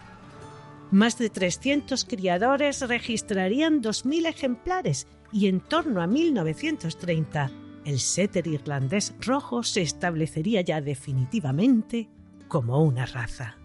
Más 0.90 1.18
de 1.18 1.30
300 1.30 2.04
criadores 2.04 2.80
registrarían 2.80 3.80
2.000 3.80 4.26
ejemplares 4.26 5.06
y 5.30 5.46
en 5.46 5.60
torno 5.60 6.02
a 6.02 6.08
1930 6.08 7.59
el 7.84 8.00
setter 8.00 8.46
irlandés 8.46 9.14
rojo 9.20 9.62
se 9.62 9.82
establecería 9.82 10.60
ya 10.60 10.80
definitivamente 10.80 12.08
como 12.48 12.82
una 12.82 13.06
raza. 13.06 13.56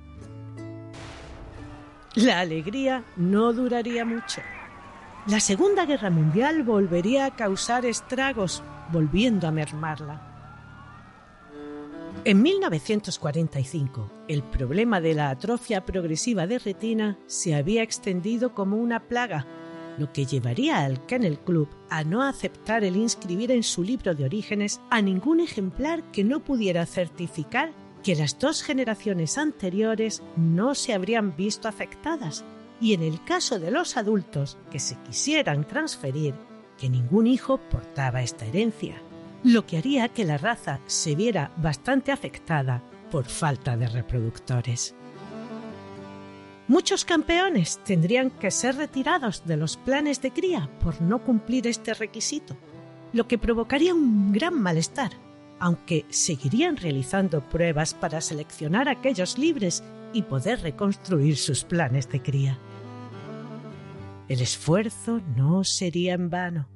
La 2.16 2.40
alegría 2.40 3.04
no 3.18 3.52
duraría 3.52 4.06
mucho. 4.06 4.42
La 5.28 5.40
Segunda 5.40 5.86
Guerra 5.86 6.10
Mundial 6.10 6.64
volvería 6.64 7.26
a 7.26 7.36
causar 7.36 7.86
estragos, 7.86 8.64
volviendo 8.92 9.48
a 9.48 9.52
mermarla. 9.52 10.36
En 12.24 12.42
1945, 12.42 14.12
el 14.28 14.44
problema 14.44 15.02
de 15.02 15.14
la 15.14 15.30
atrofia 15.30 15.84
progresiva 15.84 16.48
de 16.48 16.60
retina 16.60 17.20
se 17.28 17.54
había 17.54 17.84
extendido 17.84 18.56
como 18.56 18.78
una 18.78 19.08
plaga, 19.08 19.46
lo 19.98 20.12
que 20.12 20.26
llevaría 20.26 20.84
al 20.84 21.06
Kennel 21.06 21.40
Club 21.40 21.70
a 21.90 22.04
no 22.04 22.24
aceptar 22.24 22.84
el 22.84 22.96
inscribir 22.96 23.52
en 23.52 23.64
su 23.64 23.84
libro 23.84 24.14
de 24.14 24.26
orígenes 24.26 24.82
a 24.90 25.02
ningún 25.02 25.40
ejemplar 25.40 26.04
que 26.12 26.24
no 26.24 26.44
pudiera 26.44 26.86
certificar 26.86 27.74
que 28.04 28.16
las 28.16 28.38
dos 28.38 28.62
generaciones 28.62 29.38
anteriores 29.38 30.22
no 30.38 30.76
se 30.76 30.94
habrían 30.94 31.36
visto 31.36 31.68
afectadas 31.68 32.46
y 32.80 32.94
en 32.94 33.02
el 33.02 33.24
caso 33.24 33.60
de 33.60 33.72
los 33.72 33.98
adultos 33.98 34.58
que 34.70 34.80
se 34.80 34.96
quisieran 35.02 35.66
transferir, 35.66 36.36
que 36.78 36.90
ningún 36.90 37.26
hijo 37.26 37.58
portaba 37.58 38.22
esta 38.22 38.46
herencia, 38.46 39.02
lo 39.44 39.66
que 39.66 39.78
haría 39.78 40.10
que 40.10 40.26
la 40.26 40.38
raza 40.38 40.80
se 40.86 41.16
viera 41.16 41.52
bastante 41.58 42.12
afectada 42.12 42.84
por 43.12 43.26
falta 43.26 43.78
de 43.78 43.88
reproductores. 43.88 44.96
Muchos 46.68 47.06
campeones 47.06 47.80
tendrían 47.84 48.32
que 48.32 48.52
ser 48.52 48.76
retirados 48.76 49.46
de 49.46 49.58
los 49.58 49.78
planes 49.78 50.22
de 50.22 50.32
cría 50.32 50.70
por 50.84 51.02
no 51.02 51.24
cumplir 51.24 51.68
este 51.68 51.94
requisito, 51.94 52.58
lo 53.14 53.28
que 53.28 53.38
provocaría 53.38 53.94
un 53.94 54.32
gran 54.32 54.60
malestar 54.60 55.12
aunque 55.60 56.06
seguirían 56.10 56.78
realizando 56.78 57.42
pruebas 57.42 57.94
para 57.94 58.22
seleccionar 58.22 58.90
aquellos 58.90 59.38
libres 59.38 59.84
y 60.14 60.24
poder 60.24 60.62
reconstruir 60.62 61.38
sus 61.38 61.64
planes 61.64 62.10
de 62.10 62.22
cría. 62.22 62.58
El 64.28 64.42
esfuerzo 64.42 65.22
no 65.36 65.64
sería 65.64 66.14
en 66.14 66.30
vano. 66.30 66.68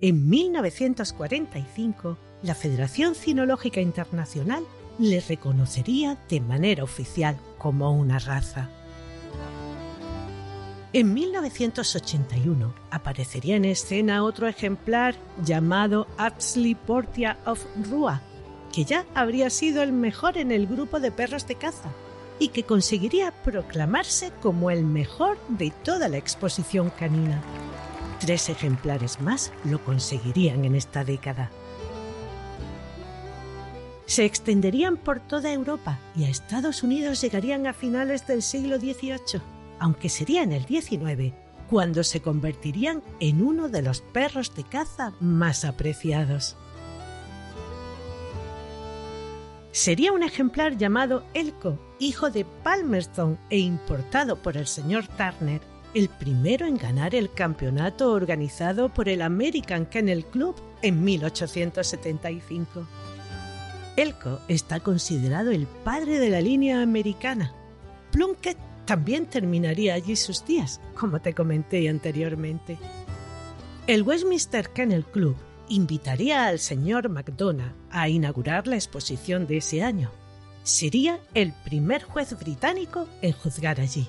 En 0.00 0.28
1945, 0.28 2.18
la 2.42 2.54
Federación 2.54 3.14
Cinológica 3.14 3.80
Internacional 3.80 4.64
le 4.98 5.20
reconocería 5.20 6.18
de 6.28 6.40
manera 6.40 6.84
oficial 6.84 7.36
como 7.58 7.92
una 7.92 8.18
raza. 8.18 8.70
En 10.96 11.12
1981 11.12 12.74
aparecería 12.90 13.56
en 13.56 13.66
escena 13.66 14.24
otro 14.24 14.48
ejemplar 14.48 15.14
llamado 15.44 16.06
Apsley 16.16 16.74
Portia 16.74 17.36
of 17.44 17.62
Rua, 17.90 18.22
que 18.72 18.86
ya 18.86 19.04
habría 19.14 19.50
sido 19.50 19.82
el 19.82 19.92
mejor 19.92 20.38
en 20.38 20.50
el 20.50 20.66
grupo 20.66 20.98
de 20.98 21.12
perros 21.12 21.46
de 21.46 21.56
caza 21.56 21.90
y 22.38 22.48
que 22.48 22.62
conseguiría 22.62 23.30
proclamarse 23.44 24.32
como 24.40 24.70
el 24.70 24.84
mejor 24.84 25.36
de 25.50 25.70
toda 25.70 26.08
la 26.08 26.16
exposición 26.16 26.88
canina. 26.88 27.42
Tres 28.18 28.48
ejemplares 28.48 29.20
más 29.20 29.52
lo 29.66 29.84
conseguirían 29.84 30.64
en 30.64 30.74
esta 30.74 31.04
década. 31.04 31.50
Se 34.06 34.24
extenderían 34.24 34.96
por 34.96 35.20
toda 35.20 35.52
Europa 35.52 35.98
y 36.16 36.24
a 36.24 36.30
Estados 36.30 36.82
Unidos 36.82 37.20
llegarían 37.20 37.66
a 37.66 37.74
finales 37.74 38.26
del 38.26 38.40
siglo 38.40 38.78
XVIII 38.78 39.55
aunque 39.78 40.08
sería 40.08 40.42
en 40.42 40.52
el 40.52 40.64
19 40.64 41.34
cuando 41.68 42.04
se 42.04 42.20
convertirían 42.20 43.02
en 43.20 43.42
uno 43.42 43.68
de 43.68 43.82
los 43.82 44.00
perros 44.00 44.54
de 44.54 44.64
caza 44.64 45.12
más 45.20 45.64
apreciados. 45.64 46.56
Sería 49.72 50.12
un 50.12 50.22
ejemplar 50.22 50.78
llamado 50.78 51.24
Elko, 51.34 51.78
hijo 51.98 52.30
de 52.30 52.46
Palmerston 52.62 53.38
e 53.50 53.58
importado 53.58 54.36
por 54.36 54.56
el 54.56 54.66
señor 54.66 55.06
Turner, 55.06 55.60
el 55.92 56.08
primero 56.08 56.66
en 56.66 56.78
ganar 56.78 57.14
el 57.14 57.30
campeonato 57.30 58.12
organizado 58.12 58.88
por 58.88 59.08
el 59.08 59.20
American 59.20 59.84
Kennel 59.86 60.24
Club 60.24 60.54
en 60.82 61.04
1875. 61.04 62.86
Elko 63.96 64.40
está 64.48 64.80
considerado 64.80 65.50
el 65.50 65.66
padre 65.66 66.18
de 66.18 66.30
la 66.30 66.40
línea 66.40 66.82
americana. 66.82 67.52
Plunkett 68.12 68.58
también 68.86 69.26
terminaría 69.26 69.94
allí 69.94 70.16
sus 70.16 70.44
días, 70.44 70.80
como 70.98 71.20
te 71.20 71.34
comenté 71.34 71.88
anteriormente. 71.88 72.78
El 73.86 74.02
Westminster 74.02 74.70
Kennel 74.70 75.04
Club 75.04 75.36
invitaría 75.68 76.46
al 76.46 76.58
señor 76.58 77.08
McDonough 77.08 77.72
a 77.90 78.08
inaugurar 78.08 78.66
la 78.66 78.76
exposición 78.76 79.46
de 79.46 79.58
ese 79.58 79.82
año. 79.82 80.10
Sería 80.62 81.20
el 81.34 81.52
primer 81.52 82.02
juez 82.02 82.38
británico 82.38 83.08
en 83.22 83.32
juzgar 83.32 83.80
allí. 83.80 84.06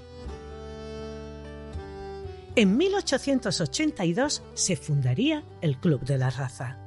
En 2.55 2.75
1882 2.75 4.41
se 4.55 4.75
fundaría 4.75 5.43
el 5.61 5.77
Club 5.77 6.01
de 6.01 6.17
la 6.17 6.31
Raza. 6.31 6.79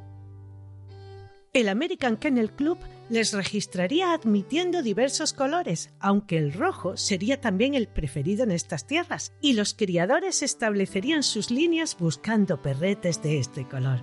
El 1.53 1.69
American 1.69 2.17
Kennel 2.17 2.51
Club 2.51 2.79
les 3.11 3.33
registraría 3.33 4.13
admitiendo 4.13 4.83
diversos 4.83 5.33
colores, 5.33 5.91
aunque 5.99 6.39
el 6.39 6.53
rojo 6.53 6.97
sería 6.97 7.41
también 7.41 7.75
el 7.75 7.89
preferido 7.89 8.45
en 8.45 8.53
estas 8.53 8.87
tierras, 8.87 9.33
y 9.41 9.55
los 9.55 9.75
criadores 9.75 10.43
establecerían 10.43 11.25
sus 11.25 11.51
líneas 11.51 11.97
buscando 11.99 12.63
perretes 12.63 13.21
de 13.21 13.41
este 13.41 13.67
color. 13.69 14.01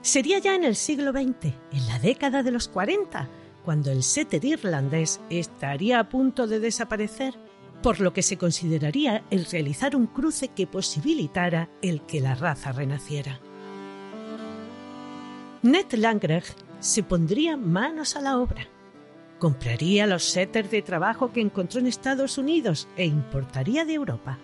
Sería 0.00 0.38
ya 0.38 0.54
en 0.54 0.64
el 0.64 0.76
siglo 0.76 1.12
XX, 1.12 1.52
en 1.72 1.86
la 1.86 1.98
década 1.98 2.42
de 2.42 2.50
los 2.50 2.68
40, 2.68 3.28
cuando 3.62 3.92
el 3.92 4.02
setter 4.02 4.42
irlandés 4.46 5.20
estaría 5.28 6.00
a 6.00 6.08
punto 6.08 6.46
de 6.46 6.58
desaparecer, 6.58 7.34
por 7.82 8.00
lo 8.00 8.14
que 8.14 8.22
se 8.22 8.38
consideraría 8.38 9.24
el 9.30 9.44
realizar 9.44 9.94
un 9.94 10.06
cruce 10.06 10.48
que 10.48 10.66
posibilitara 10.66 11.68
el 11.82 12.00
que 12.06 12.20
la 12.20 12.34
raza 12.34 12.72
renaciera. 12.72 13.40
Ned 15.62 15.92
Langrecht 15.92 16.58
se 16.78 17.02
pondría 17.02 17.58
manos 17.58 18.16
a 18.16 18.22
la 18.22 18.38
obra. 18.38 18.66
Compraría 19.38 20.06
los 20.06 20.24
setters 20.24 20.70
de 20.70 20.80
trabajo 20.80 21.32
que 21.32 21.42
encontró 21.42 21.80
en 21.80 21.86
Estados 21.86 22.38
Unidos 22.38 22.88
e 22.96 23.04
importaría 23.04 23.84
de 23.84 23.92
Europa. 23.92 24.38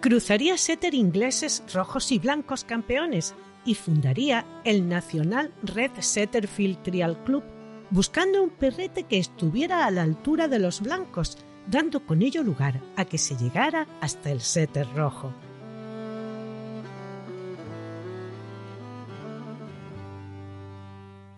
Cruzaría 0.00 0.58
setter 0.58 0.94
ingleses 0.94 1.62
rojos 1.72 2.10
y 2.10 2.18
blancos 2.18 2.64
campeones 2.64 3.36
y 3.64 3.76
fundaría 3.76 4.44
el 4.64 4.88
Nacional 4.88 5.52
Red 5.62 5.92
Setter 6.00 6.48
Field 6.48 6.82
Trial 6.82 7.16
Club, 7.22 7.44
buscando 7.90 8.42
un 8.42 8.50
perrete 8.50 9.04
que 9.04 9.18
estuviera 9.18 9.86
a 9.86 9.90
la 9.92 10.02
altura 10.02 10.48
de 10.48 10.58
los 10.58 10.80
blancos, 10.80 11.38
dando 11.68 12.04
con 12.04 12.22
ello 12.22 12.42
lugar 12.42 12.80
a 12.96 13.04
que 13.04 13.18
se 13.18 13.36
llegara 13.36 13.86
hasta 14.00 14.32
el 14.32 14.40
setter 14.40 14.88
rojo. 14.96 15.32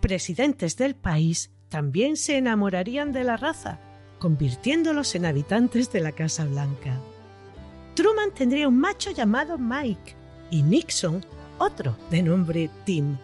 Presidentes 0.07 0.77
del 0.77 0.95
país 0.95 1.51
también 1.67 2.15
se 2.15 2.37
enamorarían 2.37 3.11
de 3.11 3.25
la 3.25 3.35
raza, 3.35 3.77
convirtiéndolos 4.19 5.15
en 5.15 5.25
habitantes 5.25 5.91
de 5.91 5.99
la 5.99 6.13
Casa 6.13 6.45
Blanca. 6.45 6.97
Truman 7.93 8.33
tendría 8.33 8.69
un 8.69 8.79
macho 8.79 9.11
llamado 9.11 9.57
Mike 9.57 10.15
y 10.49 10.63
Nixon 10.63 11.25
otro 11.57 11.97
de 12.09 12.21
nombre 12.21 12.69
Tim. 12.85 13.17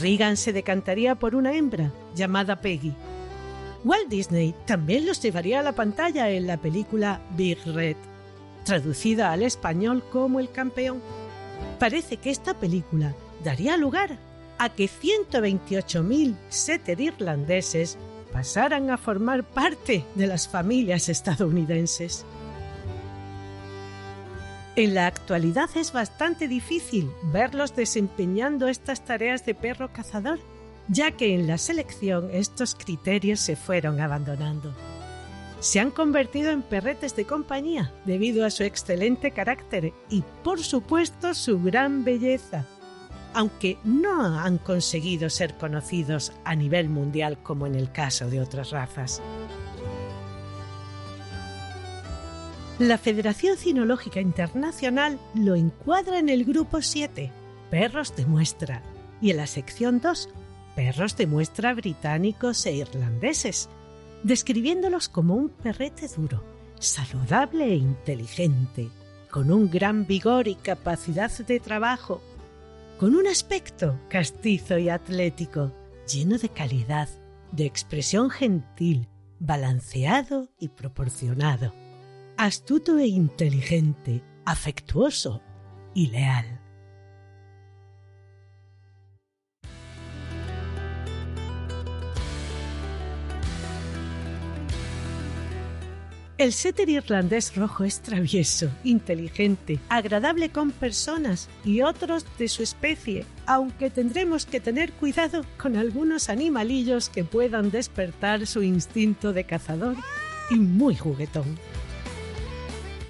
Reagan 0.00 0.36
se 0.36 0.52
decantaría 0.52 1.14
por 1.14 1.36
una 1.36 1.52
hembra 1.52 1.92
llamada 2.16 2.60
Peggy. 2.60 2.92
Walt 3.84 4.08
Disney 4.08 4.52
también 4.66 5.06
los 5.06 5.22
llevaría 5.22 5.60
a 5.60 5.62
la 5.62 5.76
pantalla 5.76 6.28
en 6.28 6.48
la 6.48 6.56
película 6.56 7.20
Big 7.36 7.64
Red, 7.66 7.96
traducida 8.64 9.30
al 9.30 9.44
español 9.44 10.02
como 10.10 10.40
El 10.40 10.50
Campeón 10.50 11.00
Parece 11.78 12.16
que 12.16 12.30
esta 12.30 12.54
película 12.54 13.14
daría 13.44 13.76
lugar 13.76 14.18
a 14.60 14.68
que 14.68 14.84
128.000 14.84 16.36
setter 16.50 17.00
irlandeses 17.00 17.96
pasaran 18.30 18.90
a 18.90 18.98
formar 18.98 19.42
parte 19.42 20.04
de 20.14 20.26
las 20.26 20.46
familias 20.48 21.08
estadounidenses. 21.08 22.26
En 24.76 24.94
la 24.94 25.06
actualidad 25.06 25.70
es 25.76 25.92
bastante 25.92 26.46
difícil 26.46 27.10
verlos 27.32 27.74
desempeñando 27.74 28.68
estas 28.68 29.02
tareas 29.02 29.46
de 29.46 29.54
perro 29.54 29.94
cazador, 29.94 30.38
ya 30.88 31.10
que 31.10 31.34
en 31.34 31.46
la 31.46 31.56
selección 31.56 32.28
estos 32.30 32.74
criterios 32.74 33.40
se 33.40 33.56
fueron 33.56 33.98
abandonando. 33.98 34.74
Se 35.60 35.80
han 35.80 35.90
convertido 35.90 36.50
en 36.50 36.60
perretes 36.60 37.16
de 37.16 37.24
compañía 37.24 37.94
debido 38.04 38.44
a 38.44 38.50
su 38.50 38.62
excelente 38.62 39.30
carácter 39.30 39.94
y, 40.10 40.22
por 40.44 40.62
supuesto, 40.62 41.32
su 41.32 41.62
gran 41.62 42.04
belleza, 42.04 42.66
aunque 43.34 43.78
no 43.84 44.38
han 44.38 44.58
conseguido 44.58 45.30
ser 45.30 45.56
conocidos 45.56 46.32
a 46.44 46.54
nivel 46.54 46.88
mundial 46.88 47.38
como 47.42 47.66
en 47.66 47.74
el 47.74 47.92
caso 47.92 48.28
de 48.28 48.40
otras 48.40 48.70
razas. 48.70 49.22
La 52.78 52.96
Federación 52.96 53.58
Cinológica 53.58 54.20
Internacional 54.20 55.18
lo 55.34 55.54
encuadra 55.54 56.18
en 56.18 56.30
el 56.30 56.44
grupo 56.44 56.80
7, 56.80 57.30
perros 57.70 58.16
de 58.16 58.24
muestra, 58.24 58.82
y 59.20 59.30
en 59.30 59.36
la 59.36 59.46
sección 59.46 60.00
2, 60.00 60.30
perros 60.74 61.14
de 61.16 61.26
muestra 61.26 61.74
británicos 61.74 62.64
e 62.64 62.72
irlandeses, 62.72 63.68
describiéndolos 64.22 65.10
como 65.10 65.34
un 65.34 65.50
perrete 65.50 66.08
duro, 66.08 66.42
saludable 66.78 67.66
e 67.66 67.76
inteligente, 67.76 68.88
con 69.30 69.52
un 69.52 69.70
gran 69.70 70.06
vigor 70.06 70.48
y 70.48 70.54
capacidad 70.54 71.30
de 71.30 71.60
trabajo 71.60 72.22
con 73.00 73.16
un 73.16 73.26
aspecto 73.26 73.98
castizo 74.10 74.76
y 74.76 74.90
atlético, 74.90 75.72
lleno 76.06 76.36
de 76.36 76.50
calidad, 76.50 77.08
de 77.50 77.64
expresión 77.64 78.28
gentil, 78.28 79.08
balanceado 79.38 80.50
y 80.58 80.68
proporcionado, 80.68 81.72
astuto 82.36 82.98
e 82.98 83.06
inteligente, 83.06 84.22
afectuoso 84.44 85.40
y 85.94 86.08
leal. 86.08 86.59
El 96.40 96.54
setter 96.54 96.88
irlandés 96.88 97.54
rojo 97.54 97.84
es 97.84 98.00
travieso, 98.00 98.70
inteligente, 98.82 99.78
agradable 99.90 100.48
con 100.48 100.70
personas 100.70 101.50
y 101.66 101.82
otros 101.82 102.24
de 102.38 102.48
su 102.48 102.62
especie, 102.62 103.26
aunque 103.44 103.90
tendremos 103.90 104.46
que 104.46 104.58
tener 104.58 104.90
cuidado 104.92 105.44
con 105.58 105.76
algunos 105.76 106.30
animalillos 106.30 107.10
que 107.10 107.24
puedan 107.24 107.70
despertar 107.70 108.46
su 108.46 108.62
instinto 108.62 109.34
de 109.34 109.44
cazador 109.44 109.96
y 110.50 110.54
muy 110.54 110.96
juguetón. 110.96 111.58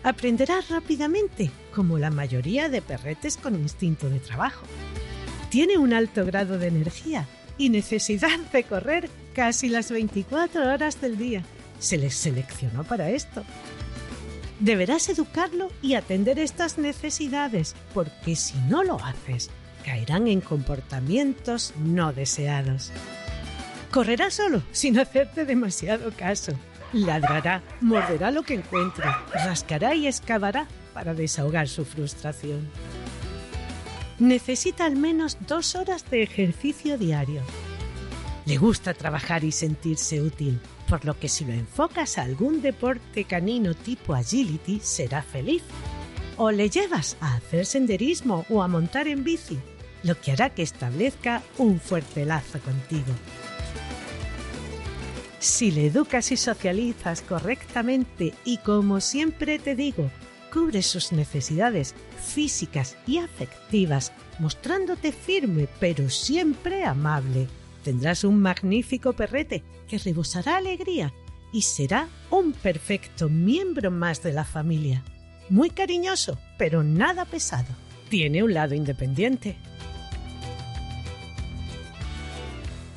Aprenderá 0.03 0.61
rápidamente, 0.69 1.53
como 1.73 2.01
la 2.01 2.11
mayoría 2.11 2.69
de 2.69 2.83
perretes 2.83 3.37
con 3.37 3.55
instinto 3.55 4.11
de 4.11 4.19
trabajo. 4.19 4.67
Tiene 5.51 5.79
un 5.79 5.93
alto 5.93 6.27
grado 6.27 6.59
de 6.59 6.67
energía 6.67 7.29
y 7.59 7.69
necesidad 7.69 8.41
de 8.53 8.65
correr 8.65 9.09
casi 9.37 9.69
las 9.69 9.93
24 9.93 10.69
horas 10.69 11.01
del 11.01 11.17
día 11.17 11.45
se 11.81 11.99
les 11.99 12.15
seleccionó 12.15 12.85
para 12.85 13.11
esto. 13.11 13.43
Deberás 14.61 15.09
educarlo 15.09 15.69
y 15.83 15.95
atender 15.95 16.39
estas 16.39 16.79
necesidades, 16.79 17.75
porque 17.93 18.37
si 18.37 18.59
no 18.69 18.85
lo 18.85 19.03
haces, 19.03 19.51
caerán 19.85 20.29
en 20.29 20.41
comportamientos 20.41 21.73
no 21.79 22.13
deseados. 22.13 22.93
Correrá 23.91 24.31
solo, 24.31 24.63
sin 24.71 24.99
hacerte 24.99 25.45
demasiado 25.45 26.13
caso. 26.13 26.53
Ladrará, 26.93 27.63
morderá 27.81 28.31
lo 28.31 28.43
que 28.43 28.55
encuentre, 28.55 29.07
rascará 29.33 29.95
y 29.95 30.07
excavará 30.07 30.69
para 30.93 31.15
desahogar 31.15 31.69
su 31.69 31.85
frustración. 31.85 32.69
Necesita 34.19 34.85
al 34.85 34.97
menos 34.97 35.39
dos 35.47 35.75
horas 35.75 36.09
de 36.11 36.23
ejercicio 36.23 36.99
diario. 36.99 37.43
Le 38.45 38.59
gusta 38.59 38.93
trabajar 38.93 39.45
y 39.45 39.53
sentirse 39.53 40.21
útil, 40.21 40.61
por 40.91 41.05
lo 41.05 41.17
que 41.19 41.29
si 41.29 41.45
lo 41.45 41.53
enfocas 41.53 42.19
a 42.19 42.23
algún 42.23 42.61
deporte 42.61 43.25
canino 43.25 43.75
tipo 43.75 44.13
agility 44.13 44.81
será 44.83 45.23
feliz. 45.23 45.63
O 46.37 46.51
le 46.51 46.69
llevas 46.69 47.17
a 47.21 47.37
hacer 47.37 47.65
senderismo 47.65 48.45
o 48.51 48.61
a 48.61 48.67
montar 48.67 49.07
en 49.07 49.23
bici, 49.23 49.59
lo 50.03 50.21
que 50.21 50.33
hará 50.33 50.51
que 50.51 50.63
establezca 50.63 51.43
un 51.59 51.79
fuerte 51.79 52.27
lazo 52.27 52.59
contigo. 52.59 53.13
Si 55.39 55.71
le 55.71 55.87
educas 55.87 56.33
y 56.33 56.37
socializas 56.37 57.23
correctamente 57.23 58.35
y 58.45 58.59
como 58.59 59.01
siempre 59.01 59.61
te 59.61 59.77
digo, 59.77 60.11
cubres 60.53 60.87
sus 60.87 61.13
necesidades 61.13 61.95
físicas 62.21 62.97
y 63.07 63.19
afectivas, 63.19 64.13
mostrándote 64.41 65.13
firme 65.13 65.69
pero 65.79 66.11
siempre 66.11 66.85
amable, 66.85 67.47
tendrás 67.83 68.25
un 68.25 68.41
magnífico 68.41 69.13
perrete 69.13 69.63
que 69.89 69.99
rebosará 69.99 70.57
alegría 70.57 71.13
y 71.53 71.63
será 71.63 72.09
un 72.31 72.53
perfecto 72.53 73.29
miembro 73.29 73.91
más 73.91 74.23
de 74.23 74.33
la 74.33 74.45
familia. 74.45 75.03
Muy 75.49 75.71
cariñoso, 75.71 76.39
pero 76.59 76.85
nada 76.85 77.25
pesado. 77.25 77.75
Tiene 78.09 78.43
un 78.43 78.55
lado 78.55 78.75
independiente. 78.75 79.57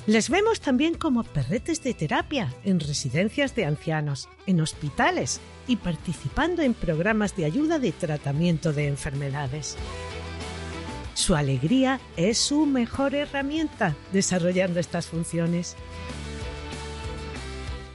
Les 0.06 0.30
vemos 0.30 0.60
también 0.60 0.96
como 0.96 1.24
perretes 1.24 1.82
de 1.82 1.94
terapia 1.94 2.54
en 2.66 2.80
residencias 2.80 3.56
de 3.56 3.66
ancianos, 3.66 4.28
en 4.46 4.60
hospitales 4.60 5.40
y 5.66 5.78
participando 5.78 6.62
en 6.62 6.74
programas 6.74 7.38
de 7.38 7.46
ayuda 7.46 7.80
de 7.80 7.94
tratamiento 7.94 8.74
de 8.74 8.88
enfermedades. 8.88 9.78
Su 11.14 11.36
alegría 11.36 12.00
es 12.18 12.38
su 12.38 12.66
mejor 12.66 13.16
herramienta 13.16 13.96
desarrollando 14.12 14.80
estas 14.80 15.08
funciones. 15.08 15.76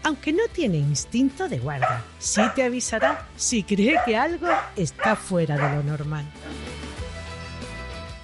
Aunque 0.04 0.33
no 0.33 0.44
tiene 0.52 0.78
instinto 0.78 1.48
de 1.48 1.59
guarda, 1.59 2.04
sí 2.18 2.40
te 2.54 2.62
avisará 2.62 3.28
si 3.37 3.62
cree 3.62 3.98
que 4.07 4.16
algo 4.16 4.48
está 4.76 5.16
fuera 5.16 5.57
de 5.57 5.76
lo 5.76 5.83
normal. 5.83 6.24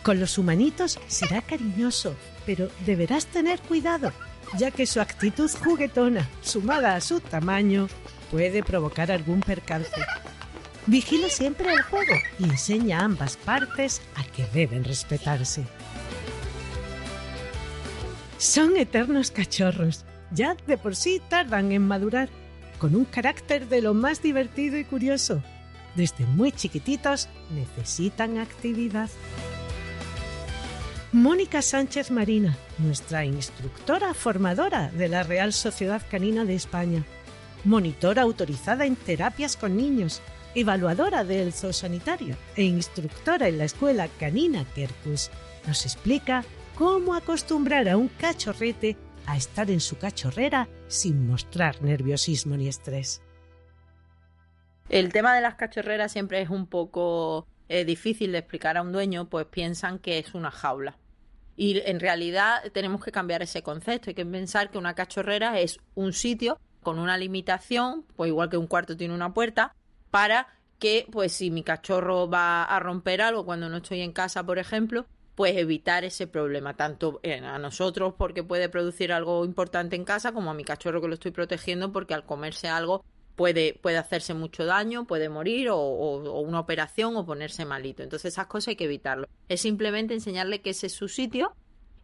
Con 0.03 0.21
los 0.21 0.39
humanitos 0.39 0.99
será 1.09 1.43
cariñoso, 1.43 2.15
pero 2.47 2.69
deberás 2.87 3.27
tener 3.27 3.61
cuidado, 3.61 4.13
ya 4.57 4.71
que 4.71 4.87
su 4.87 5.01
actitud 5.01 5.51
juguetona, 5.65 6.29
sumada 6.43 6.95
a 6.95 7.01
su 7.01 7.21
tamaño, 7.21 7.89
puede 8.31 8.63
provocar 8.63 9.11
algún 9.11 9.41
percance. 9.41 9.91
Vigila 10.87 11.31
siempre 11.31 11.73
el 11.73 11.83
juego 11.83 12.15
y 12.39 12.45
enseña 12.45 13.01
a 13.01 13.05
ambas 13.05 13.37
partes 13.39 14.03
a 14.17 14.25
que 14.25 14.45
deben 14.53 14.85
respetarse. 14.85 15.65
Son 18.39 18.77
eternos 18.77 19.31
cachorros. 19.31 20.05
Ya 20.31 20.57
de 20.67 20.77
por 20.77 20.97
sí 20.97 21.23
tardan 21.29 21.73
en 21.73 21.87
madurar, 21.87 22.29
con 22.79 22.97
un 22.97 23.05
carácter 23.05 23.69
de 23.69 23.81
lo 23.81 23.95
más 23.95 24.21
divertido 24.21 24.77
y 24.77 24.85
curioso. 24.85 25.43
Desde 25.95 26.27
muy 26.27 26.51
chiquititos 26.51 27.29
necesitan 27.55 28.39
actividad. 28.39 29.09
Mónica 31.13 31.63
Sánchez 31.63 32.11
Marina, 32.11 32.59
nuestra 32.79 33.25
instructora 33.25 34.13
formadora 34.13 34.91
de 34.91 35.09
la 35.09 35.23
Real 35.23 35.53
Sociedad 35.53 36.03
Canina 36.11 36.45
de 36.45 36.57
España, 36.57 37.05
monitora 37.63 38.23
autorizada 38.23 38.85
en 38.85 38.97
terapias 38.97 39.57
con 39.57 39.77
niños 39.77 40.21
evaluadora 40.55 41.25
del 41.25 41.53
zoosanitario 41.53 42.37
e 42.57 42.63
instructora 42.65 43.49
en 43.49 43.59
la 43.59 43.65
escuela 43.65 44.09
canina 44.21 44.65
Kerkus, 44.75 45.31
nos 45.67 45.85
explica 45.85 46.45
cómo 46.77 47.15
acostumbrar 47.15 47.89
a 47.89 47.97
un 47.97 48.09
cachorrete 48.09 48.97
a 49.27 49.37
estar 49.37 49.71
en 49.71 49.81
su 49.81 49.99
cachorrera 49.99 50.69
sin 50.87 51.27
mostrar 51.27 51.83
nerviosismo 51.83 52.57
ni 52.57 52.69
estrés. 52.69 53.23
El 54.89 55.13
tema 55.13 55.35
de 55.35 55.41
las 55.41 55.55
cachorreras 55.55 56.13
siempre 56.13 56.41
es 56.43 56.51
un 56.51 56.67
poco 56.67 57.47
eh, 57.69 57.85
difícil 57.85 58.33
de 58.33 58.39
explicar 58.39 58.77
a 58.77 58.83
un 58.83 58.93
dueño, 58.93 59.29
pues 59.29 59.47
piensan 59.47 59.99
que 59.99 60.19
es 60.19 60.35
una 60.35 60.51
jaula. 60.51 60.99
Y 61.57 61.81
en 61.87 62.01
realidad 62.01 62.63
tenemos 62.73 63.03
que 63.03 63.13
cambiar 63.13 63.43
ese 63.43 63.63
concepto. 63.63 64.11
Hay 64.11 64.15
que 64.15 64.27
pensar 64.27 64.71
que 64.71 64.79
una 64.79 64.95
cachorrera 64.95 65.59
es 65.61 65.79
un 65.95 66.13
sitio 66.13 66.61
con 66.83 66.99
una 66.99 67.17
limitación, 67.17 68.05
pues 68.17 68.29
igual 68.29 68.51
que 68.51 68.59
un 68.59 68.67
cuarto 68.67 68.97
tiene 68.97 69.15
una 69.15 69.33
puerta, 69.33 69.75
para 70.15 70.47
que, 70.79 71.09
pues 71.11 71.33
si 71.33 71.51
mi 71.51 71.65
cachorro 71.65 72.31
va 72.31 72.63
a 72.63 72.79
romper 72.79 73.21
algo 73.21 73.45
cuando 73.45 73.69
no 73.69 73.79
estoy 73.79 74.01
en 74.01 74.13
casa, 74.13 74.47
por 74.47 74.61
ejemplo, 74.61 75.07
pues 75.35 75.57
evitar 75.57 76.05
ese 76.05 76.29
problema, 76.29 76.77
tanto 76.77 77.21
a 77.25 77.59
nosotros 77.59 78.15
porque 78.17 78.45
puede 78.45 78.69
producir 78.69 79.13
algo 79.13 79.45
importante 79.45 79.97
en 79.97 80.05
casa, 80.05 80.31
como 80.31 80.53
a 80.53 80.55
mi 80.55 80.63
cachorro 80.63 81.01
que 81.01 81.09
lo 81.09 81.15
estoy 81.15 81.33
protegiendo 81.33 81.91
porque 81.91 82.15
al 82.15 82.25
comerse 82.25 82.69
algo 82.69 83.05
puede, 83.35 83.75
puede 83.83 83.97
hacerse 83.97 84.35
mucho 84.35 84.65
daño, 84.65 85.05
puede 85.05 85.29
morir 85.29 85.71
o, 85.71 85.79
o, 85.79 86.41
una 86.43 86.61
operación 86.61 87.17
o 87.17 87.27
ponerse 87.27 87.65
malito. 87.65 88.05
Entonces 88.05 88.35
esas 88.35 88.47
cosas 88.47 88.69
hay 88.69 88.77
que 88.77 88.85
evitarlo. 88.85 89.27
Es 89.49 89.63
simplemente 89.63 90.15
enseñarle 90.15 90.61
que 90.61 90.71
ese 90.71 90.87
es 90.87 90.93
su 90.93 91.09
sitio 91.09 91.57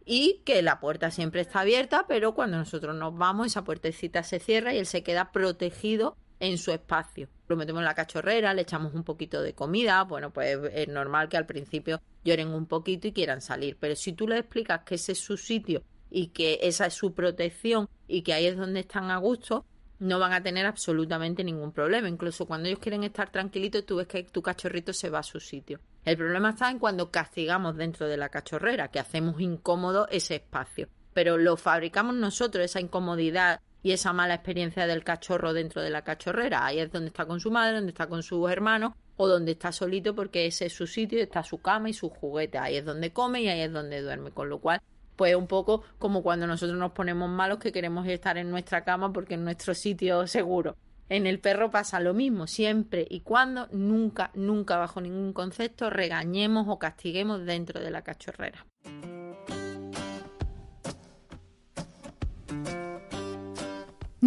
y 0.03 0.41
que 0.43 0.61
la 0.61 0.81
puerta 0.81 1.11
siempre 1.11 1.39
está 1.39 1.61
abierta, 1.61 2.07
pero 2.09 2.35
cuando 2.35 2.57
nosotros 2.57 2.93
nos 2.93 3.17
vamos 3.17 3.47
esa 3.47 3.63
puertecita 3.63 4.21
se 4.23 4.41
cierra 4.41 4.73
y 4.73 4.79
él 4.79 4.85
se 4.85 5.01
queda 5.01 5.31
protegido 5.31 6.17
en 6.41 6.57
su 6.57 6.71
espacio. 6.71 7.29
Lo 7.47 7.55
metemos 7.55 7.81
en 7.81 7.85
la 7.85 7.93
cachorrera, 7.93 8.53
le 8.53 8.63
echamos 8.63 8.93
un 8.93 9.03
poquito 9.03 9.41
de 9.41 9.53
comida, 9.53 10.03
bueno, 10.03 10.31
pues 10.33 10.57
es 10.73 10.87
normal 10.87 11.29
que 11.29 11.37
al 11.37 11.45
principio 11.45 12.01
lloren 12.25 12.49
un 12.49 12.65
poquito 12.65 13.07
y 13.07 13.13
quieran 13.13 13.41
salir, 13.41 13.77
pero 13.79 13.95
si 13.95 14.13
tú 14.13 14.27
le 14.27 14.39
explicas 14.39 14.81
que 14.83 14.95
ese 14.95 15.11
es 15.13 15.19
su 15.19 15.37
sitio 15.37 15.83
y 16.09 16.27
que 16.27 16.59
esa 16.63 16.87
es 16.87 16.95
su 16.95 17.13
protección 17.13 17.87
y 18.07 18.23
que 18.23 18.33
ahí 18.33 18.47
es 18.47 18.57
donde 18.57 18.81
están 18.81 19.11
a 19.11 19.17
gusto, 19.17 19.65
no 19.99 20.17
van 20.17 20.33
a 20.33 20.41
tener 20.41 20.65
absolutamente 20.65 21.43
ningún 21.43 21.71
problema. 21.71 22.09
Incluso 22.09 22.47
cuando 22.47 22.67
ellos 22.67 22.79
quieren 22.79 23.03
estar 23.03 23.31
tranquilitos, 23.31 23.85
tú 23.85 23.97
ves 23.97 24.07
que 24.07 24.23
tu 24.23 24.41
cachorrito 24.41 24.93
se 24.93 25.11
va 25.11 25.19
a 25.19 25.23
su 25.23 25.39
sitio. 25.39 25.79
El 26.03 26.17
problema 26.17 26.49
está 26.49 26.71
en 26.71 26.79
cuando 26.79 27.11
castigamos 27.11 27.77
dentro 27.77 28.07
de 28.07 28.17
la 28.17 28.29
cachorrera, 28.29 28.87
que 28.87 28.99
hacemos 28.99 29.39
incómodo 29.39 30.07
ese 30.09 30.35
espacio. 30.35 30.89
Pero 31.13 31.37
lo 31.37 31.55
fabricamos 31.55 32.15
nosotros, 32.15 32.65
esa 32.65 32.79
incomodidad 32.79 33.61
y 33.83 33.91
esa 33.91 34.13
mala 34.13 34.35
experiencia 34.35 34.87
del 34.87 35.03
cachorro 35.03 35.53
dentro 35.53 35.81
de 35.81 35.89
la 35.89 36.03
cachorrera. 36.03 36.65
Ahí 36.65 36.79
es 36.79 36.91
donde 36.91 37.07
está 37.07 37.25
con 37.25 37.39
su 37.39 37.51
madre, 37.51 37.75
donde 37.75 37.91
está 37.91 38.07
con 38.07 38.23
sus 38.23 38.49
hermanos 38.49 38.93
o 39.17 39.27
donde 39.27 39.53
está 39.53 39.71
solito 39.71 40.15
porque 40.15 40.45
ese 40.45 40.67
es 40.67 40.73
su 40.73 40.87
sitio, 40.87 41.19
está 41.19 41.43
su 41.43 41.59
cama 41.59 41.89
y 41.89 41.93
su 41.93 42.09
juguete. 42.09 42.57
Ahí 42.57 42.77
es 42.77 42.85
donde 42.85 43.11
come 43.11 43.41
y 43.41 43.47
ahí 43.47 43.61
es 43.61 43.71
donde 43.71 44.01
duerme. 44.01 44.31
Con 44.31 44.49
lo 44.49 44.59
cual 44.59 44.81
pues 45.15 45.35
un 45.35 45.47
poco 45.47 45.83
como 45.99 46.23
cuando 46.23 46.47
nosotros 46.47 46.79
nos 46.79 46.93
ponemos 46.93 47.29
malos 47.29 47.59
que 47.59 47.71
queremos 47.71 48.07
estar 48.07 48.37
en 48.37 48.49
nuestra 48.49 48.83
cama 48.83 49.13
porque 49.13 49.35
es 49.35 49.39
nuestro 49.39 49.73
sitio 49.73 50.25
seguro. 50.25 50.77
En 51.09 51.27
el 51.27 51.39
perro 51.39 51.69
pasa 51.69 51.99
lo 51.99 52.13
mismo, 52.13 52.47
siempre 52.47 53.05
y 53.09 53.19
cuando, 53.19 53.67
nunca, 53.71 54.31
nunca 54.33 54.77
bajo 54.77 55.01
ningún 55.01 55.33
concepto 55.33 55.89
regañemos 55.89 56.67
o 56.69 56.79
castiguemos 56.79 57.45
dentro 57.45 57.81
de 57.81 57.91
la 57.91 58.01
cachorrera. 58.01 58.65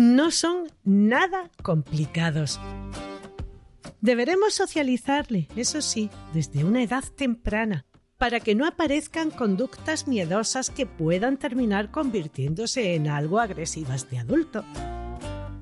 No 0.04 0.30
son 0.30 0.70
nada 0.84 1.50
complicados. 1.62 2.60
Deberemos 4.02 4.52
socializarle, 4.52 5.48
eso 5.56 5.80
sí, 5.80 6.10
desde 6.34 6.62
una 6.62 6.82
edad 6.82 7.04
temprana, 7.16 7.86
para 8.18 8.38
que 8.38 8.54
no 8.54 8.66
aparezcan 8.66 9.30
conductas 9.30 10.06
miedosas 10.06 10.68
que 10.68 10.84
puedan 10.84 11.38
terminar 11.38 11.90
convirtiéndose 11.90 12.96
en 12.96 13.08
algo 13.08 13.40
agresivas 13.40 14.10
de 14.10 14.18
adulto. 14.18 14.62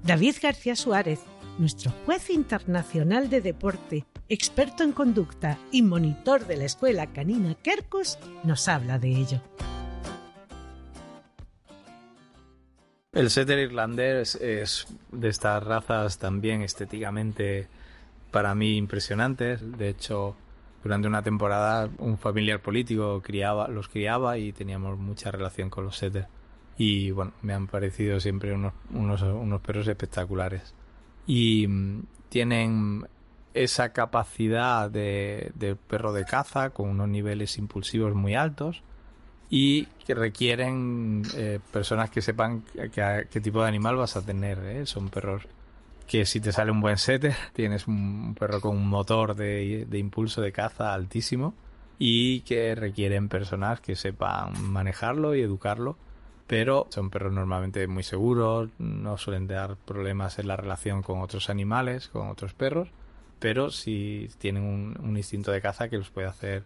David 0.02 0.34
García 0.42 0.74
Suárez, 0.74 1.20
nuestro 1.58 1.92
juez 2.04 2.28
internacional 2.28 3.30
de 3.30 3.42
deporte, 3.42 4.06
experto 4.28 4.82
en 4.82 4.90
conducta 4.90 5.56
y 5.70 5.82
monitor 5.82 6.48
de 6.48 6.56
la 6.56 6.64
escuela 6.64 7.06
canina 7.12 7.54
Kerkus, 7.54 8.18
nos 8.42 8.66
habla 8.66 8.98
de 8.98 9.08
ello. 9.10 9.40
El 13.14 13.28
setter 13.28 13.58
irlandés 13.58 14.36
es 14.36 14.86
de 15.10 15.28
estas 15.28 15.62
razas 15.62 16.16
también 16.16 16.62
estéticamente 16.62 17.68
para 18.30 18.54
mí 18.54 18.78
impresionantes. 18.78 19.60
De 19.76 19.90
hecho, 19.90 20.34
durante 20.82 21.08
una 21.08 21.22
temporada 21.22 21.90
un 21.98 22.16
familiar 22.16 22.62
político 22.62 23.20
criaba, 23.20 23.68
los 23.68 23.90
criaba 23.90 24.38
y 24.38 24.54
teníamos 24.54 24.98
mucha 24.98 25.30
relación 25.30 25.68
con 25.68 25.84
los 25.84 25.98
setters. 25.98 26.26
Y 26.78 27.10
bueno, 27.10 27.34
me 27.42 27.52
han 27.52 27.66
parecido 27.66 28.18
siempre 28.18 28.54
unos, 28.54 28.72
unos, 28.94 29.20
unos 29.20 29.60
perros 29.60 29.86
espectaculares. 29.88 30.74
Y 31.26 31.66
mm, 31.68 32.04
tienen 32.30 33.06
esa 33.52 33.92
capacidad 33.92 34.90
de, 34.90 35.52
de, 35.54 35.76
perro 35.76 36.14
de 36.14 36.24
caza 36.24 36.70
con 36.70 36.88
unos 36.88 37.10
niveles 37.10 37.58
impulsivos 37.58 38.14
muy 38.14 38.36
altos 38.36 38.82
y 39.54 39.84
que 40.06 40.14
requieren 40.14 41.24
eh, 41.36 41.60
personas 41.70 42.08
que 42.08 42.22
sepan 42.22 42.64
qué 42.72 43.40
tipo 43.42 43.60
de 43.60 43.68
animal 43.68 43.96
vas 43.96 44.16
a 44.16 44.22
tener. 44.24 44.58
¿eh? 44.60 44.86
Son 44.86 45.10
perros 45.10 45.42
que 46.06 46.24
si 46.24 46.40
te 46.40 46.52
sale 46.52 46.70
un 46.70 46.80
buen 46.80 46.96
setter, 46.96 47.34
tienes 47.52 47.86
un 47.86 48.34
perro 48.34 48.62
con 48.62 48.78
un 48.78 48.88
motor 48.88 49.36
de, 49.36 49.86
impulso 49.92 50.40
de 50.40 50.52
caza 50.52 50.94
altísimo 50.94 51.52
y 51.98 52.40
que 52.40 52.74
requieren 52.74 53.28
personas 53.28 53.82
que 53.82 53.94
sepan 53.94 54.54
manejarlo 54.72 55.34
y 55.34 55.42
educarlo, 55.42 55.98
pero 56.46 56.86
son 56.88 57.10
perros 57.10 57.34
normalmente 57.34 57.86
muy 57.88 58.04
seguros, 58.04 58.70
no 58.78 59.18
suelen 59.18 59.48
dar 59.48 59.76
problemas 59.76 60.38
en 60.38 60.48
la 60.48 60.56
relación 60.56 61.02
con 61.02 61.20
otros 61.20 61.50
animales, 61.50 62.08
con 62.08 62.30
otros 62.30 62.54
perros, 62.54 62.88
pero 63.38 63.70
si 63.70 64.30
tienen 64.38 64.64
un 64.98 65.14
instinto 65.14 65.52
de 65.52 65.60
caza 65.60 65.90
que 65.90 65.98
los 65.98 66.08
puede 66.08 66.28
hacer 66.28 66.64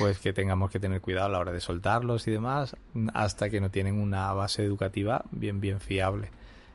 pues 0.00 0.18
que 0.18 0.32
tengamos 0.32 0.70
que 0.70 0.80
tener 0.80 1.02
cuidado 1.02 1.26
a 1.26 1.28
la 1.28 1.38
hora 1.38 1.52
de 1.52 1.60
soltarlos 1.60 2.26
y 2.26 2.30
demás, 2.30 2.74
hasta 3.12 3.50
que 3.50 3.60
no 3.60 3.70
tienen 3.70 4.00
una 4.00 4.32
base 4.32 4.64
educativa 4.64 5.24
bien 5.30 5.60
bien 5.60 5.80
fiable. 5.80 6.30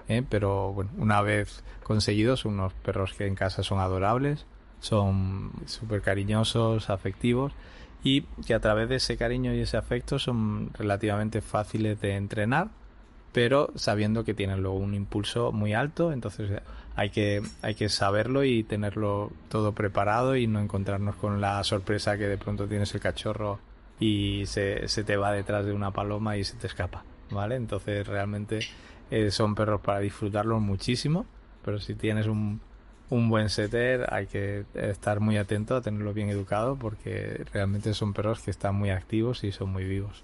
¿eh? 0.07 0.23
pero 0.29 0.73
bueno, 0.73 0.91
una 0.97 1.21
vez 1.21 1.63
conseguidos, 1.83 2.45
unos 2.45 2.73
perros 2.73 3.13
que 3.13 3.25
en 3.25 3.35
casa 3.35 3.63
son 3.63 3.79
adorables, 3.79 4.45
son 4.79 5.51
súper 5.65 6.01
cariñosos, 6.01 6.91
afectivos 6.91 7.53
y 8.03 8.21
que 8.45 8.53
a 8.53 8.59
través 8.59 8.87
de 8.89 8.97
ese 8.97 9.17
cariño 9.17 9.53
y 9.53 9.61
ese 9.61 9.77
afecto 9.77 10.19
son 10.19 10.71
relativamente 10.73 11.41
fáciles 11.41 11.99
de 12.01 12.15
entrenar, 12.15 12.69
pero 13.31 13.71
sabiendo 13.73 14.23
que 14.23 14.35
tienen 14.35 14.61
luego 14.61 14.77
un 14.77 14.93
impulso 14.93 15.51
muy 15.51 15.73
alto, 15.73 16.13
entonces 16.13 16.61
hay 16.95 17.09
que, 17.09 17.41
hay 17.61 17.75
que 17.75 17.89
saberlo 17.89 18.43
y 18.43 18.63
tenerlo 18.63 19.31
todo 19.49 19.73
preparado 19.73 20.35
y 20.35 20.47
no 20.47 20.59
encontrarnos 20.59 21.15
con 21.15 21.41
la 21.41 21.63
sorpresa 21.63 22.17
que 22.17 22.27
de 22.27 22.37
pronto 22.37 22.67
tienes 22.67 22.93
el 22.95 23.01
cachorro 23.01 23.59
y 23.99 24.45
se, 24.45 24.87
se 24.87 25.03
te 25.03 25.17
va 25.17 25.31
detrás 25.31 25.65
de 25.65 25.73
una 25.73 25.91
paloma 25.91 26.37
y 26.37 26.43
se 26.43 26.55
te 26.55 26.67
escapa, 26.67 27.03
¿vale? 27.31 27.55
Entonces 27.55 28.07
realmente 28.07 28.59
eh, 29.11 29.31
son 29.31 29.55
perros 29.55 29.81
para 29.81 29.99
disfrutarlos 29.99 30.61
muchísimo, 30.61 31.25
pero 31.63 31.79
si 31.79 31.95
tienes 31.95 32.27
un, 32.27 32.61
un 33.09 33.29
buen 33.29 33.49
setter 33.49 34.05
hay 34.13 34.27
que 34.27 34.65
estar 34.73 35.19
muy 35.19 35.37
atento 35.37 35.75
a 35.75 35.81
tenerlo 35.81 36.13
bien 36.13 36.29
educado 36.29 36.77
porque 36.77 37.45
realmente 37.53 37.93
son 37.93 38.13
perros 38.13 38.41
que 38.41 38.51
están 38.51 38.75
muy 38.75 38.89
activos 38.89 39.43
y 39.43 39.51
son 39.51 39.71
muy 39.71 39.83
vivos. 39.83 40.23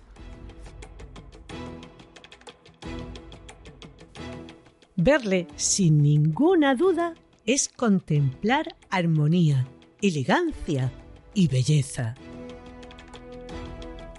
Verle, 5.03 5.47
sin 5.55 6.03
ninguna 6.03 6.75
duda, 6.75 7.15
es 7.47 7.69
contemplar 7.69 8.75
armonía, 8.91 9.65
elegancia 9.99 10.91
y 11.33 11.47
belleza. 11.47 12.13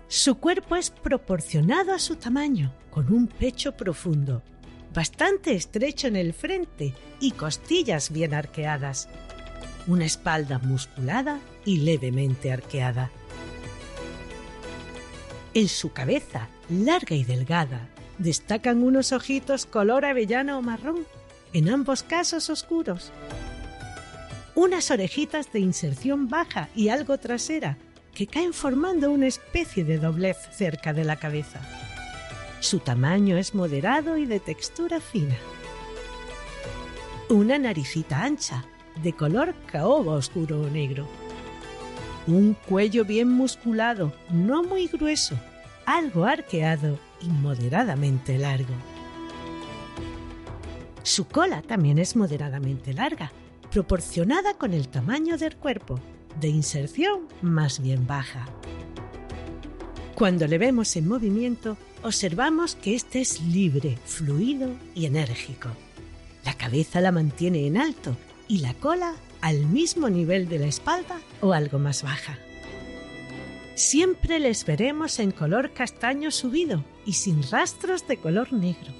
Su 0.09 0.39
cuerpo 0.39 0.75
es 0.75 0.91
proporcionado 0.91 1.95
a 1.95 2.01
su 2.01 2.17
tamaño, 2.17 2.75
con 2.91 3.13
un 3.13 3.29
pecho 3.29 3.77
profundo, 3.77 4.43
bastante 4.93 5.55
estrecho 5.55 6.09
en 6.09 6.17
el 6.17 6.33
frente 6.33 6.95
y 7.21 7.31
costillas 7.31 8.11
bien 8.11 8.35
arqueadas. 8.35 9.09
Una 9.87 10.05
espalda 10.05 10.59
musculada 10.59 11.39
y 11.65 11.77
levemente 11.77 12.51
arqueada. 12.51 13.13
En 15.55 15.69
su 15.69 15.93
cabeza, 15.93 16.49
larga 16.69 17.15
y 17.15 17.23
delgada, 17.23 17.89
destacan 18.19 18.83
unos 18.83 19.13
ojitos 19.13 19.67
color 19.67 20.05
avellana 20.05 20.59
o 20.59 20.63
marrón, 20.63 21.07
en 21.53 21.69
ambos 21.69 22.03
casos 22.03 22.51
oscuros. 22.51 23.13
Unas 24.55 24.91
orejitas 24.91 25.53
de 25.53 25.61
inserción 25.61 26.29
baja 26.29 26.69
y 26.75 26.89
algo 26.89 27.19
trasera 27.19 27.79
que 28.15 28.27
caen 28.27 28.53
formando 28.53 29.11
una 29.11 29.27
especie 29.27 29.85
de 29.85 29.99
doblez 29.99 30.37
cerca 30.53 30.93
de 30.93 31.05
la 31.05 31.17
cabeza. 31.17 31.61
Su 32.61 32.79
tamaño 32.79 33.39
es 33.39 33.55
moderado 33.55 34.19
y 34.19 34.27
de 34.27 34.41
textura 34.41 35.01
fina. 35.01 35.37
Una 37.29 37.59
naricita 37.59 38.23
ancha, 38.23 38.65
de 39.03 39.15
color 39.15 39.55
caoba 39.67 40.13
oscuro 40.13 40.61
o 40.61 40.69
negro. 40.69 41.09
Un 42.27 42.55
cuello 42.55 43.05
bien 43.05 43.29
musculado, 43.29 44.13
no 44.31 44.63
muy 44.63 44.87
grueso, 44.87 45.37
algo 45.87 46.25
arqueado 46.25 46.99
moderadamente 47.25 48.39
largo. 48.39 48.75
Su 51.03 51.27
cola 51.27 51.63
también 51.63 51.99
es 51.99 52.15
moderadamente 52.15 52.93
larga, 52.93 53.33
proporcionada 53.71 54.55
con 54.55 54.73
el 54.73 54.89
tamaño 54.89 55.37
del 55.37 55.57
cuerpo, 55.57 55.99
de 56.41 56.49
inserción 56.49 57.29
más 57.41 57.81
bien 57.81 58.07
baja. 58.07 58.47
Cuando 60.15 60.47
le 60.47 60.59
vemos 60.59 60.95
en 60.97 61.09
movimiento, 61.09 61.77
observamos 62.03 62.77
que 62.77 62.95
éste 62.95 63.21
es 63.21 63.41
libre, 63.41 63.99
fluido 64.05 64.71
y 64.95 65.07
enérgico. 65.07 65.69
La 66.45 66.55
cabeza 66.55 67.01
la 67.01 67.13
mantiene 67.13 67.67
en 67.67 67.77
alto 67.77 68.17
y 68.47 68.59
la 68.59 68.75
cola 68.75 69.15
al 69.41 69.67
mismo 69.67 70.09
nivel 70.09 70.49
de 70.49 70.61
la 70.61 70.67
espalda 70.67 71.19
o 71.41 71.53
algo 71.53 71.79
más 71.79 72.03
baja. 72.03 72.39
Siempre 73.75 74.39
les 74.39 74.65
veremos 74.65 75.19
en 75.19 75.33
color 75.33 75.73
castaño 75.73 76.31
subido 76.31 76.85
y 77.05 77.15
sin 77.15 77.43
rastros 77.51 78.07
de 78.07 78.17
color 78.17 78.53
negro. 78.53 78.93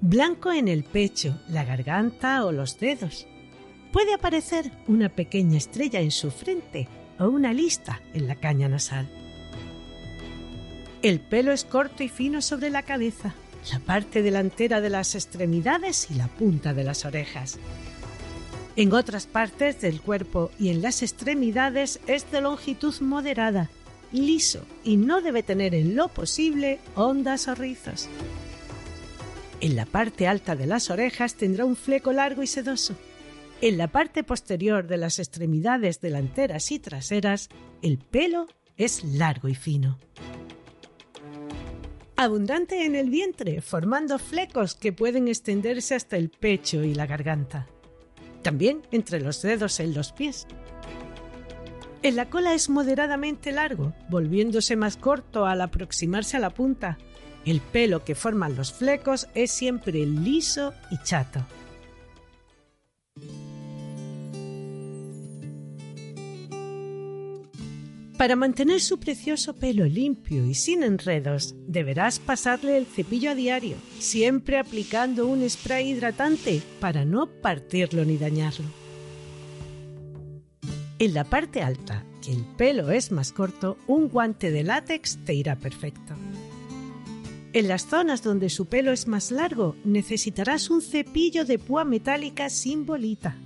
blanco 0.00 0.52
en 0.52 0.68
el 0.68 0.84
pecho, 0.84 1.38
la 1.48 1.64
garganta 1.64 2.44
o 2.44 2.52
los 2.52 2.78
dedos. 2.78 3.26
Puede 3.92 4.14
aparecer 4.14 4.70
una 4.86 5.08
pequeña 5.08 5.58
estrella 5.58 6.00
en 6.00 6.10
su 6.10 6.30
frente 6.30 6.88
o 7.18 7.26
una 7.28 7.52
lista 7.52 8.00
en 8.14 8.28
la 8.28 8.36
caña 8.36 8.68
nasal. 8.68 9.08
El 11.02 11.20
pelo 11.20 11.52
es 11.52 11.64
corto 11.64 12.02
y 12.02 12.08
fino 12.08 12.42
sobre 12.42 12.70
la 12.70 12.82
cabeza, 12.82 13.34
la 13.72 13.80
parte 13.80 14.22
delantera 14.22 14.80
de 14.80 14.90
las 14.90 15.14
extremidades 15.14 16.08
y 16.10 16.14
la 16.14 16.28
punta 16.28 16.74
de 16.74 16.84
las 16.84 17.04
orejas. 17.04 17.58
En 18.76 18.92
otras 18.92 19.26
partes 19.26 19.80
del 19.80 20.00
cuerpo 20.00 20.50
y 20.58 20.68
en 20.68 20.82
las 20.82 21.02
extremidades 21.02 22.00
es 22.06 22.30
de 22.30 22.40
longitud 22.40 22.94
moderada, 23.00 23.70
liso 24.12 24.64
y 24.84 24.96
no 24.96 25.20
debe 25.20 25.42
tener 25.42 25.74
en 25.74 25.96
lo 25.96 26.08
posible 26.08 26.80
ondas 26.94 27.48
o 27.48 27.54
rizos. 27.54 28.08
En 29.60 29.74
la 29.74 29.86
parte 29.86 30.28
alta 30.28 30.54
de 30.54 30.66
las 30.66 30.90
orejas 30.90 31.34
tendrá 31.34 31.64
un 31.64 31.76
fleco 31.76 32.12
largo 32.12 32.42
y 32.42 32.46
sedoso. 32.46 32.94
En 33.60 33.76
la 33.76 33.88
parte 33.88 34.22
posterior 34.22 34.86
de 34.86 34.98
las 34.98 35.18
extremidades 35.18 36.00
delanteras 36.00 36.70
y 36.70 36.78
traseras, 36.78 37.48
el 37.82 37.98
pelo 37.98 38.46
es 38.76 39.02
largo 39.02 39.48
y 39.48 39.56
fino. 39.56 39.98
Abundante 42.14 42.84
en 42.84 42.94
el 42.94 43.10
vientre, 43.10 43.60
formando 43.60 44.18
flecos 44.18 44.74
que 44.74 44.92
pueden 44.92 45.28
extenderse 45.28 45.94
hasta 45.94 46.16
el 46.16 46.30
pecho 46.30 46.82
y 46.84 46.94
la 46.94 47.06
garganta. 47.06 47.68
También 48.42 48.82
entre 48.90 49.20
los 49.20 49.42
dedos 49.42 49.80
en 49.80 49.94
los 49.94 50.12
pies. 50.12 50.46
En 52.02 52.14
la 52.14 52.30
cola 52.30 52.54
es 52.54 52.68
moderadamente 52.68 53.50
largo, 53.50 53.92
volviéndose 54.08 54.76
más 54.76 54.96
corto 54.96 55.46
al 55.46 55.60
aproximarse 55.60 56.36
a 56.36 56.40
la 56.40 56.50
punta. 56.50 56.96
El 57.44 57.60
pelo 57.60 58.04
que 58.04 58.14
forman 58.14 58.56
los 58.56 58.72
flecos 58.72 59.26
es 59.34 59.50
siempre 59.50 60.06
liso 60.06 60.74
y 60.90 60.98
chato. 61.02 61.44
Para 68.16 68.34
mantener 68.34 68.80
su 68.80 68.98
precioso 68.98 69.54
pelo 69.54 69.84
limpio 69.84 70.44
y 70.44 70.54
sin 70.54 70.82
enredos, 70.82 71.54
deberás 71.68 72.18
pasarle 72.18 72.76
el 72.76 72.86
cepillo 72.86 73.30
a 73.30 73.34
diario, 73.36 73.76
siempre 74.00 74.58
aplicando 74.58 75.26
un 75.26 75.48
spray 75.48 75.90
hidratante 75.90 76.60
para 76.80 77.04
no 77.04 77.26
partirlo 77.26 78.04
ni 78.04 78.18
dañarlo. 78.18 78.87
En 81.00 81.14
la 81.14 81.22
parte 81.22 81.62
alta, 81.62 82.04
que 82.20 82.32
el 82.32 82.44
pelo 82.56 82.90
es 82.90 83.12
más 83.12 83.30
corto, 83.30 83.78
un 83.86 84.08
guante 84.08 84.50
de 84.50 84.64
látex 84.64 85.18
te 85.24 85.32
irá 85.32 85.54
perfecto. 85.54 86.14
En 87.52 87.68
las 87.68 87.86
zonas 87.86 88.24
donde 88.24 88.50
su 88.50 88.66
pelo 88.66 88.90
es 88.90 89.06
más 89.06 89.30
largo, 89.30 89.76
necesitarás 89.84 90.70
un 90.70 90.82
cepillo 90.82 91.44
de 91.44 91.60
púa 91.60 91.84
metálica 91.84 92.50
sin 92.50 92.84
bolita. 92.84 93.36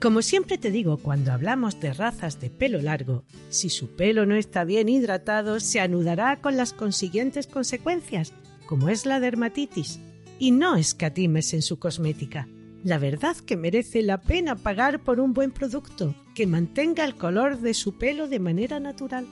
Como 0.00 0.22
siempre 0.22 0.58
te 0.58 0.72
digo 0.72 0.98
cuando 0.98 1.32
hablamos 1.32 1.78
de 1.78 1.92
razas 1.92 2.40
de 2.40 2.50
pelo 2.50 2.80
largo, 2.82 3.22
si 3.48 3.70
su 3.70 3.94
pelo 3.94 4.26
no 4.26 4.34
está 4.34 4.64
bien 4.64 4.88
hidratado, 4.88 5.60
se 5.60 5.78
anudará 5.78 6.40
con 6.40 6.56
las 6.56 6.72
consiguientes 6.72 7.46
consecuencias, 7.46 8.32
como 8.66 8.88
es 8.88 9.06
la 9.06 9.20
dermatitis, 9.20 10.00
y 10.40 10.50
no 10.50 10.74
escatimes 10.74 11.54
en 11.54 11.62
su 11.62 11.78
cosmética. 11.78 12.48
La 12.84 12.98
verdad 12.98 13.36
que 13.36 13.56
merece 13.56 14.02
la 14.02 14.20
pena 14.20 14.54
pagar 14.54 15.00
por 15.00 15.18
un 15.18 15.32
buen 15.32 15.50
producto 15.50 16.14
que 16.34 16.46
mantenga 16.46 17.04
el 17.04 17.16
color 17.16 17.58
de 17.58 17.74
su 17.74 17.98
pelo 17.98 18.28
de 18.28 18.38
manera 18.38 18.78
natural. 18.78 19.26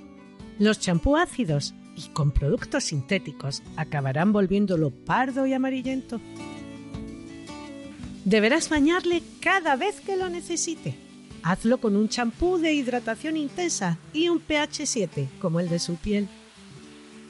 Los 0.58 0.80
champú 0.80 1.16
ácidos 1.16 1.74
y 1.96 2.08
con 2.08 2.32
productos 2.32 2.84
sintéticos 2.84 3.62
acabarán 3.76 4.32
volviéndolo 4.32 4.90
pardo 4.90 5.46
y 5.46 5.52
amarillento. 5.52 6.20
Deberás 8.24 8.68
bañarle 8.68 9.22
cada 9.40 9.76
vez 9.76 10.00
que 10.00 10.16
lo 10.16 10.28
necesite. 10.28 10.96
Hazlo 11.44 11.78
con 11.78 11.94
un 11.94 12.08
champú 12.08 12.58
de 12.58 12.74
hidratación 12.74 13.36
intensa 13.36 13.98
y 14.12 14.28
un 14.28 14.40
pH 14.40 14.86
7 14.86 15.28
como 15.40 15.60
el 15.60 15.68
de 15.68 15.78
su 15.78 15.94
piel. 15.94 16.28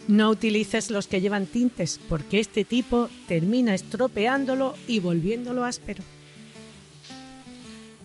No 0.09 0.31
utilices 0.31 0.91
los 0.91 1.09
que 1.09 1.21
llevan 1.21 1.47
tintes 1.47 1.99
porque 2.09 2.39
este 2.39 2.65
tipo 2.65 3.09
termina 3.27 3.75
estropeándolo 3.75 4.75
y 4.87 5.01
volviéndolo 5.01 5.65
áspero. 5.65 6.05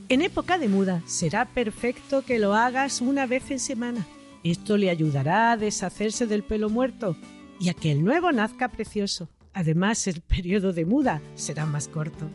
En 0.10 0.22
época 0.22 0.58
de 0.58 0.68
muda 0.68 1.04
será 1.06 1.46
perfecto 1.46 2.24
que 2.24 2.40
lo 2.40 2.56
hagas 2.56 3.02
una 3.02 3.28
vez 3.28 3.52
en 3.52 3.60
semana. 3.60 4.08
Esto 4.44 4.78
le 4.78 4.90
ayudará 4.90 5.52
a 5.52 5.58
deshacerse 5.58 6.26
del 6.26 6.44
pelo 6.44 6.70
muerto 6.70 7.16
y 7.60 7.70
a 7.70 7.76
que 7.76 7.92
el 7.92 8.04
nuevo 8.04 8.32
nazca 8.32 8.70
precioso. 8.70 9.30
Además, 9.54 10.08
el 10.08 10.22
periodo 10.22 10.74
de 10.74 10.86
muda 10.86 11.22
será 11.36 11.66
más 11.66 11.88
corto. 11.88 12.30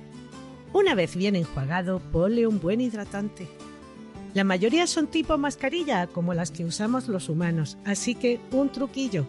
Una 0.73 0.95
vez 0.95 1.17
bien 1.17 1.35
enjuagado, 1.35 2.01
ponle 2.13 2.47
un 2.47 2.61
buen 2.61 2.81
hidratante. 2.81 3.49
La 4.35 4.45
mayoría 4.45 4.87
son 4.87 5.07
tipo 5.07 5.37
mascarilla, 5.39 6.07
como 6.07 6.35
las 6.35 6.51
que 6.51 6.65
usamos 6.65 7.09
los 7.09 7.29
humanos, 7.29 7.79
así 7.85 8.15
que 8.15 8.39
un 8.53 8.71
truquillo. 8.71 9.27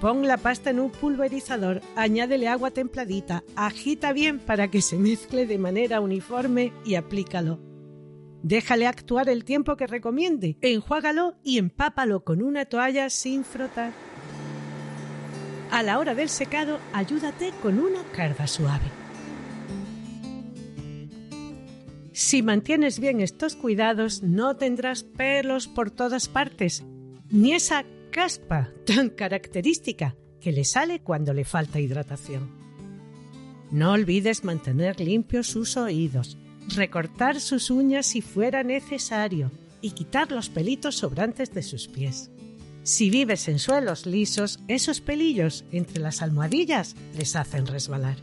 Pon 0.00 0.26
la 0.26 0.38
pasta 0.38 0.70
en 0.70 0.80
un 0.80 0.90
pulverizador, 0.90 1.82
añádele 1.94 2.48
agua 2.48 2.70
templadita, 2.70 3.44
agita 3.54 4.14
bien 4.14 4.38
para 4.38 4.68
que 4.68 4.80
se 4.80 4.96
mezcle 4.96 5.46
de 5.46 5.58
manera 5.58 6.00
uniforme 6.00 6.72
y 6.86 6.94
aplícalo. 6.94 7.60
Déjale 8.42 8.86
actuar 8.86 9.28
el 9.28 9.44
tiempo 9.44 9.76
que 9.76 9.86
recomiende, 9.86 10.56
enjuágalo 10.62 11.34
y 11.44 11.58
empápalo 11.58 12.24
con 12.24 12.42
una 12.42 12.64
toalla 12.64 13.10
sin 13.10 13.44
frotar. 13.44 13.92
A 15.70 15.82
la 15.82 15.98
hora 15.98 16.14
del 16.14 16.30
secado, 16.30 16.78
ayúdate 16.94 17.52
con 17.60 17.78
una 17.78 18.02
carga 18.12 18.46
suave. 18.46 18.86
Si 22.12 22.42
mantienes 22.42 22.98
bien 23.00 23.20
estos 23.20 23.54
cuidados, 23.54 24.22
no 24.22 24.56
tendrás 24.56 25.04
pelos 25.04 25.68
por 25.68 25.90
todas 25.90 26.28
partes, 26.28 26.84
ni 27.30 27.52
esa 27.52 27.84
caspa 28.10 28.70
tan 28.84 29.10
característica 29.10 30.16
que 30.40 30.52
le 30.52 30.64
sale 30.64 31.00
cuando 31.00 31.32
le 31.32 31.44
falta 31.44 31.80
hidratación. 31.80 32.50
No 33.70 33.92
olvides 33.92 34.42
mantener 34.44 35.00
limpios 35.00 35.46
sus 35.46 35.76
oídos, 35.76 36.36
recortar 36.74 37.40
sus 37.40 37.70
uñas 37.70 38.06
si 38.06 38.20
fuera 38.20 38.62
necesario 38.62 39.50
y 39.80 39.92
quitar 39.92 40.32
los 40.32 40.48
pelitos 40.48 40.96
sobrantes 40.96 41.52
de 41.54 41.62
sus 41.62 41.88
pies. 41.88 42.30
Si 42.82 43.10
vives 43.10 43.48
en 43.48 43.58
suelos 43.58 44.06
lisos, 44.06 44.60
esos 44.66 45.00
pelillos 45.00 45.64
entre 45.70 46.00
las 46.00 46.22
almohadillas 46.22 46.96
les 47.16 47.36
hacen 47.36 47.66
resbalar. 47.66 48.16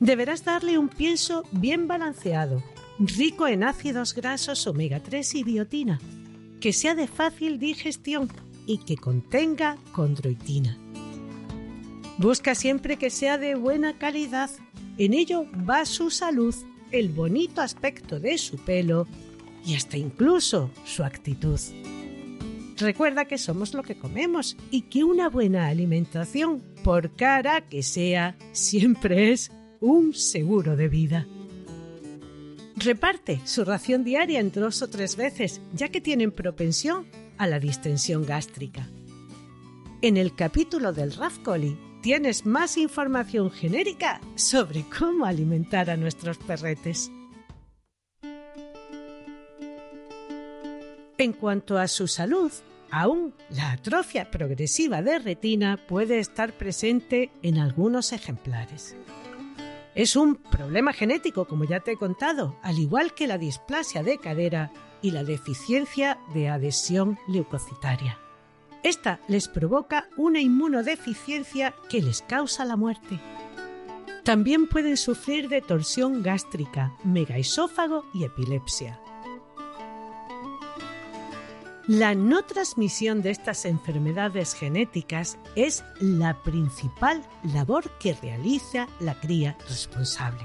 Deberás 0.00 0.44
darle 0.44 0.78
un 0.78 0.88
pienso 0.88 1.44
bien 1.52 1.88
balanceado, 1.88 2.62
rico 2.98 3.46
en 3.46 3.64
ácidos 3.64 4.14
grasos 4.14 4.66
omega 4.66 5.02
3 5.02 5.34
y 5.34 5.44
biotina, 5.44 6.00
que 6.60 6.72
sea 6.72 6.94
de 6.94 7.06
fácil 7.06 7.58
digestión 7.58 8.30
y 8.66 8.78
que 8.78 8.96
contenga 8.96 9.76
condroitina. 9.92 10.78
Busca 12.18 12.54
siempre 12.54 12.96
que 12.96 13.10
sea 13.10 13.36
de 13.36 13.54
buena 13.54 13.98
calidad. 13.98 14.50
En 14.96 15.12
ello 15.12 15.44
va 15.68 15.84
su 15.84 16.10
salud, 16.10 16.54
el 16.90 17.10
bonito 17.10 17.60
aspecto 17.60 18.18
de 18.18 18.38
su 18.38 18.56
pelo 18.56 19.06
y 19.66 19.74
hasta 19.74 19.98
incluso 19.98 20.70
su 20.84 21.04
actitud. 21.04 21.60
Recuerda 22.78 23.26
que 23.26 23.38
somos 23.38 23.74
lo 23.74 23.82
que 23.82 23.98
comemos 23.98 24.56
y 24.70 24.82
que 24.82 25.04
una 25.04 25.28
buena 25.28 25.66
alimentación, 25.66 26.62
por 26.84 27.14
cara 27.16 27.62
que 27.62 27.82
sea, 27.82 28.36
siempre 28.52 29.32
es 29.32 29.50
un 29.80 30.14
seguro 30.14 30.76
de 30.76 30.88
vida. 30.88 31.26
Reparte 32.76 33.40
su 33.44 33.64
ración 33.64 34.04
diaria 34.04 34.38
en 34.38 34.52
dos 34.52 34.82
o 34.82 34.88
tres 34.88 35.16
veces, 35.16 35.62
ya 35.72 35.88
que 35.88 36.02
tienen 36.02 36.30
propensión 36.30 37.06
a 37.38 37.46
la 37.46 37.58
distensión 37.58 38.26
gástrica. 38.26 38.86
En 40.02 40.18
el 40.18 40.34
capítulo 40.34 40.92
del 40.92 41.14
Rafcoli 41.14 41.78
tienes 42.02 42.44
más 42.44 42.76
información 42.76 43.50
genérica 43.50 44.20
sobre 44.34 44.84
cómo 44.96 45.24
alimentar 45.24 45.88
a 45.88 45.96
nuestros 45.96 46.36
perretes. 46.36 47.10
En 51.16 51.32
cuanto 51.32 51.78
a 51.78 51.88
su 51.88 52.06
salud, 52.06 52.52
aún 52.90 53.32
la 53.48 53.72
atrofia 53.72 54.30
progresiva 54.30 55.00
de 55.00 55.18
retina 55.18 55.78
puede 55.88 56.18
estar 56.18 56.52
presente 56.52 57.30
en 57.42 57.56
algunos 57.56 58.12
ejemplares. 58.12 58.94
Es 59.96 60.14
un 60.14 60.34
problema 60.34 60.92
genético, 60.92 61.46
como 61.46 61.64
ya 61.64 61.80
te 61.80 61.92
he 61.92 61.96
contado, 61.96 62.58
al 62.62 62.78
igual 62.78 63.14
que 63.14 63.26
la 63.26 63.38
displasia 63.38 64.02
de 64.02 64.18
cadera 64.18 64.70
y 65.00 65.10
la 65.10 65.24
deficiencia 65.24 66.18
de 66.34 66.50
adhesión 66.50 67.18
leucocitaria. 67.26 68.18
Esta 68.82 69.20
les 69.26 69.48
provoca 69.48 70.06
una 70.18 70.38
inmunodeficiencia 70.38 71.74
que 71.88 72.02
les 72.02 72.20
causa 72.20 72.66
la 72.66 72.76
muerte. 72.76 73.18
También 74.22 74.68
pueden 74.68 74.98
sufrir 74.98 75.48
de 75.48 75.62
torsión 75.62 76.22
gástrica, 76.22 76.94
megaesófago 77.02 78.04
y 78.12 78.24
epilepsia. 78.24 79.00
La 81.88 82.16
no 82.16 82.42
transmisión 82.42 83.22
de 83.22 83.30
estas 83.30 83.64
enfermedades 83.64 84.54
genéticas 84.54 85.38
es 85.54 85.84
la 86.00 86.42
principal 86.42 87.22
labor 87.44 87.88
que 88.00 88.12
realiza 88.14 88.88
la 88.98 89.14
cría 89.20 89.56
responsable. 89.68 90.40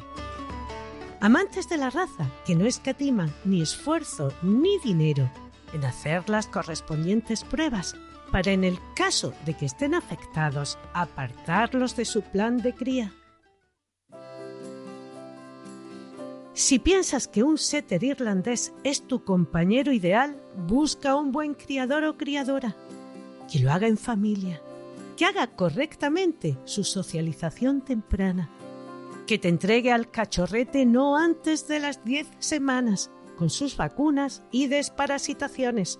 Amantes 1.19 1.67
de 1.67 1.77
la 1.77 1.89
raza 1.89 2.29
que 2.45 2.53
no 2.53 2.67
escatiman 2.67 3.33
ni 3.43 3.63
esfuerzo 3.63 4.31
ni 4.43 4.77
dinero 4.83 5.31
en 5.73 5.83
hacer 5.83 6.29
las 6.29 6.45
correspondientes 6.45 7.43
pruebas 7.43 7.95
para 8.31 8.51
en 8.51 8.63
el 8.63 8.77
caso 8.95 9.33
de 9.43 9.55
que 9.55 9.65
estén 9.65 9.95
afectados 9.95 10.77
apartarlos 10.93 11.95
de 11.95 12.05
su 12.05 12.21
plan 12.21 12.57
de 12.61 12.75
cría. 12.75 13.15
Si 16.53 16.79
piensas 16.79 17.29
que 17.29 17.43
un 17.43 17.57
setter 17.57 18.03
irlandés 18.03 18.73
es 18.83 19.07
tu 19.07 19.23
compañero 19.23 19.93
ideal, 19.93 20.35
busca 20.67 21.15
un 21.15 21.31
buen 21.31 21.53
criador 21.53 22.03
o 22.03 22.17
criadora, 22.17 22.75
que 23.49 23.59
lo 23.59 23.71
haga 23.71 23.87
en 23.87 23.97
familia, 23.97 24.61
que 25.15 25.25
haga 25.25 25.47
correctamente 25.47 26.57
su 26.65 26.83
socialización 26.83 27.81
temprana, 27.81 28.49
que 29.27 29.37
te 29.37 29.47
entregue 29.47 29.93
al 29.93 30.11
cachorrete 30.11 30.85
no 30.85 31.17
antes 31.17 31.69
de 31.69 31.79
las 31.79 32.03
10 32.03 32.27
semanas, 32.39 33.11
con 33.37 33.49
sus 33.49 33.77
vacunas 33.77 34.43
y 34.51 34.67
desparasitaciones, 34.67 35.99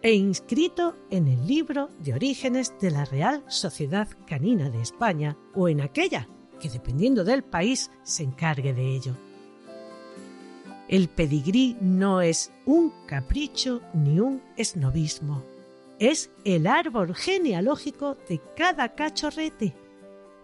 e 0.00 0.14
inscrito 0.14 0.94
en 1.10 1.26
el 1.26 1.44
libro 1.44 1.90
de 1.98 2.14
orígenes 2.14 2.72
de 2.80 2.92
la 2.92 3.04
Real 3.04 3.42
Sociedad 3.48 4.08
Canina 4.28 4.70
de 4.70 4.80
España 4.80 5.36
o 5.56 5.68
en 5.68 5.80
aquella 5.80 6.28
que, 6.60 6.68
dependiendo 6.68 7.24
del 7.24 7.42
país, 7.42 7.90
se 8.04 8.22
encargue 8.22 8.72
de 8.74 8.94
ello. 8.94 9.27
El 10.88 11.08
pedigrí 11.08 11.76
no 11.82 12.22
es 12.22 12.50
un 12.64 12.92
capricho 13.06 13.82
ni 13.92 14.20
un 14.20 14.42
esnovismo. 14.56 15.44
Es 15.98 16.30
el 16.44 16.66
árbol 16.66 17.14
genealógico 17.14 18.16
de 18.28 18.40
cada 18.56 18.94
cachorrete 18.94 19.74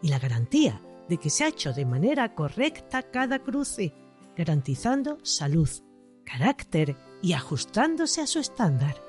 y 0.02 0.08
la 0.08 0.18
garantía 0.18 0.82
de 1.08 1.16
que 1.16 1.30
se 1.30 1.44
ha 1.44 1.48
hecho 1.48 1.72
de 1.72 1.86
manera 1.86 2.34
correcta 2.34 3.02
cada 3.02 3.38
cruce, 3.38 3.94
garantizando 4.36 5.18
salud, 5.22 5.68
carácter 6.24 6.96
y 7.22 7.32
ajustándose 7.32 8.20
a 8.20 8.26
su 8.26 8.38
estándar. 8.38 9.02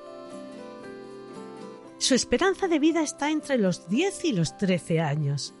Su 1.98 2.14
esperanza 2.14 2.68
de 2.68 2.78
vida 2.78 3.02
está 3.02 3.30
entre 3.30 3.58
los 3.58 3.88
10 3.88 4.24
y 4.26 4.32
los 4.32 4.56
13 4.56 5.00
años. 5.00 5.54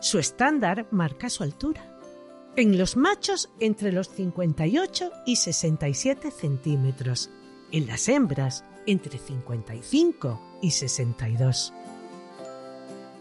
Su 0.00 0.18
estándar 0.18 0.88
marca 0.90 1.30
su 1.30 1.42
altura. 1.42 1.91
En 2.54 2.76
los 2.76 2.98
machos 2.98 3.48
entre 3.60 3.92
los 3.92 4.10
58 4.10 5.10
y 5.24 5.36
67 5.36 6.30
centímetros. 6.30 7.30
En 7.70 7.86
las 7.86 8.10
hembras 8.10 8.62
entre 8.86 9.18
55 9.18 10.58
y 10.60 10.70
62. 10.72 11.72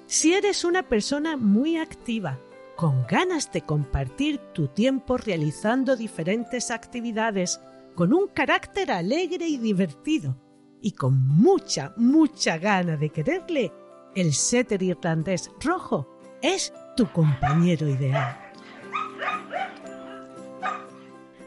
Si 0.07 0.33
eres 0.33 0.65
una 0.65 0.83
persona 0.83 1.37
muy 1.37 1.77
activa, 1.77 2.39
con 2.75 3.05
ganas 3.07 3.53
de 3.53 3.61
compartir 3.61 4.37
tu 4.53 4.67
tiempo 4.67 5.15
realizando 5.15 5.95
diferentes 5.95 6.69
actividades, 6.69 7.61
con 7.95 8.13
un 8.13 8.27
carácter 8.27 8.91
alegre 8.91 9.47
y 9.47 9.57
divertido, 9.57 10.35
y 10.81 10.91
con 10.91 11.25
mucha, 11.25 11.93
mucha 11.95 12.57
gana 12.57 12.97
de 12.97 13.09
quererle, 13.11 13.71
el 14.13 14.33
setter 14.33 14.83
irlandés 14.83 15.49
rojo 15.63 16.19
es 16.41 16.73
tu 16.97 17.09
compañero 17.09 17.87
ideal. 17.87 18.50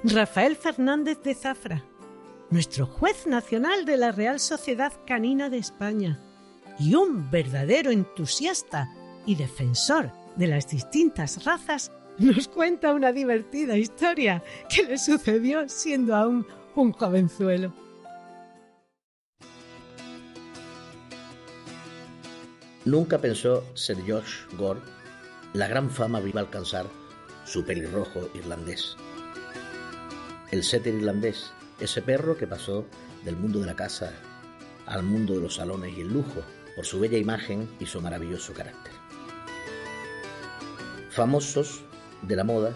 Rafael 0.07 0.55
Fernández 0.55 1.23
de 1.23 1.35
Zafra, 1.35 1.83
nuestro 2.51 2.85
juez 2.85 3.27
nacional 3.27 3.87
de 3.87 3.97
la 3.97 4.13
Real 4.13 4.39
Sociedad 4.39 4.93
Canina 5.07 5.49
de 5.49 5.57
España 5.57 6.21
y 6.79 6.95
un 6.95 7.31
verdadero 7.31 7.91
entusiasta 7.91 8.87
y 9.25 9.35
defensor 9.35 10.13
de 10.37 10.49
las 10.49 10.69
distintas 10.69 11.47
razas, 11.47 11.91
nos 12.19 12.49
cuenta 12.49 12.93
una 12.93 13.13
divertida 13.13 13.79
historia 13.79 14.43
que 14.69 14.83
le 14.83 14.99
sucedió 14.99 15.71
siendo 15.71 16.15
aún 16.15 16.47
un 16.75 16.93
jovenzuelo. 16.93 17.73
Nunca 22.85 23.17
pensó 23.23 23.65
ser 23.73 23.97
Josh 24.07 24.45
Gore 24.59 24.81
la 25.55 25.67
gran 25.67 25.89
fama 25.89 26.21
viva 26.21 26.43
alcanzar 26.43 26.85
su 27.47 27.65
pelirrojo 27.65 28.29
irlandés. 28.35 28.99
El 30.51 30.63
setter 30.63 30.95
irlandés, 30.95 31.53
ese 31.81 32.03
perro 32.03 32.37
que 32.37 32.47
pasó 32.47 32.85
del 33.25 33.37
mundo 33.37 33.61
de 33.61 33.67
la 33.67 33.77
casa 33.77 34.13
al 34.87 35.03
mundo 35.03 35.35
de 35.35 35.41
los 35.41 35.57
salones 35.57 35.97
y 35.97 36.03
el 36.03 36.13
lujo 36.13 36.43
por 36.77 36.85
su 36.85 37.01
bella 37.01 37.19
imagen 37.19 37.69
y 37.81 37.87
su 37.87 38.01
maravilloso 38.01 38.53
carácter. 38.53 38.93
Famosos 41.11 41.85
de 42.23 42.37
la 42.37 42.45
moda 42.45 42.75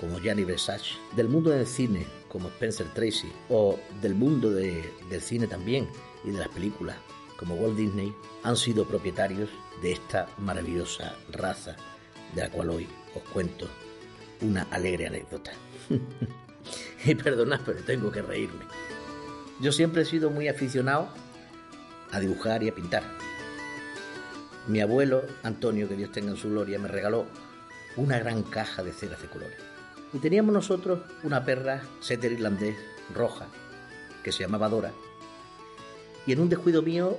como 0.00 0.20
Gianni 0.20 0.44
Versace, 0.44 0.92
del 1.16 1.28
mundo 1.28 1.50
del 1.50 1.66
cine 1.66 2.06
como 2.28 2.48
Spencer 2.48 2.86
Tracy 2.94 3.32
o 3.48 3.78
del 4.00 4.14
mundo 4.14 4.50
del 4.50 5.20
cine 5.20 5.46
también 5.46 5.88
y 6.24 6.30
de 6.30 6.38
las 6.38 6.48
películas 6.48 6.96
como 7.38 7.54
Walt 7.54 7.76
Disney 7.76 8.14
han 8.42 8.56
sido 8.56 8.86
propietarios 8.86 9.48
de 9.82 9.92
esta 9.92 10.28
maravillosa 10.38 11.14
raza 11.32 11.76
de 12.34 12.42
la 12.42 12.50
cual 12.50 12.70
hoy 12.70 12.88
os 13.14 13.22
cuento 13.30 13.68
una 14.40 14.62
alegre 14.70 15.06
anécdota. 15.06 15.52
y 17.04 17.14
perdonad, 17.14 17.60
pero 17.64 17.82
tengo 17.82 18.10
que 18.10 18.22
reírme. 18.22 18.64
Yo 19.60 19.72
siempre 19.72 20.02
he 20.02 20.04
sido 20.04 20.30
muy 20.30 20.48
aficionado 20.48 21.08
a 22.12 22.20
dibujar 22.20 22.62
y 22.62 22.68
a 22.68 22.74
pintar. 22.74 23.02
Mi 24.66 24.80
abuelo, 24.80 25.22
Antonio, 25.42 25.88
que 25.88 25.96
Dios 25.96 26.12
tenga 26.12 26.30
en 26.30 26.36
su 26.36 26.50
gloria, 26.50 26.78
me 26.78 26.88
regaló 26.88 27.26
una 27.96 28.18
gran 28.18 28.42
caja 28.42 28.82
de 28.82 28.92
ceras 28.92 29.20
de 29.20 29.28
colores. 29.28 29.58
Y 30.12 30.18
teníamos 30.18 30.52
nosotros 30.52 31.00
una 31.22 31.44
perra 31.44 31.82
setter 32.00 32.32
irlandés 32.32 32.76
roja, 33.14 33.46
que 34.22 34.32
se 34.32 34.44
llamaba 34.44 34.68
Dora, 34.68 34.92
y 36.28 36.32
en 36.32 36.40
un 36.40 36.50
descuido 36.50 36.82
mío, 36.82 37.16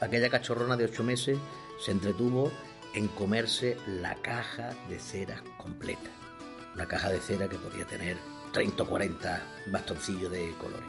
aquella 0.00 0.30
cachorrona 0.30 0.76
de 0.76 0.84
ocho 0.84 1.02
meses 1.02 1.36
se 1.84 1.90
entretuvo 1.90 2.52
en 2.94 3.08
comerse 3.08 3.76
la 3.88 4.14
caja 4.22 4.70
de 4.88 5.00
cera 5.00 5.42
completa. 5.58 6.10
Una 6.72 6.86
caja 6.86 7.10
de 7.10 7.20
cera 7.20 7.48
que 7.48 7.56
podía 7.56 7.84
tener 7.86 8.16
30 8.56 8.84
o 8.84 8.86
40 8.86 9.42
bastoncillos 9.66 10.32
de 10.32 10.54
colores. 10.58 10.86